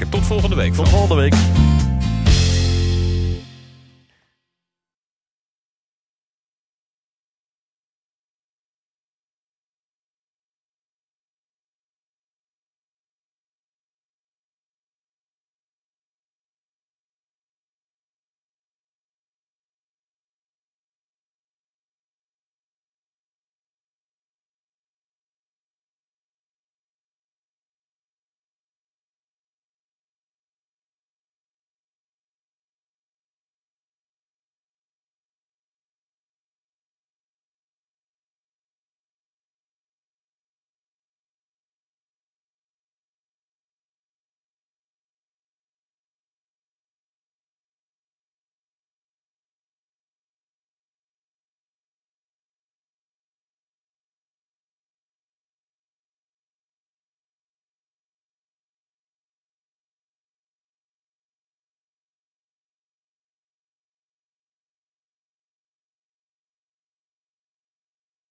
Tot 0.09 0.25
volgende 0.25 0.55
week. 0.55 0.73
Tot 0.73 0.89
volgende 0.89 1.15
week. 1.15 1.33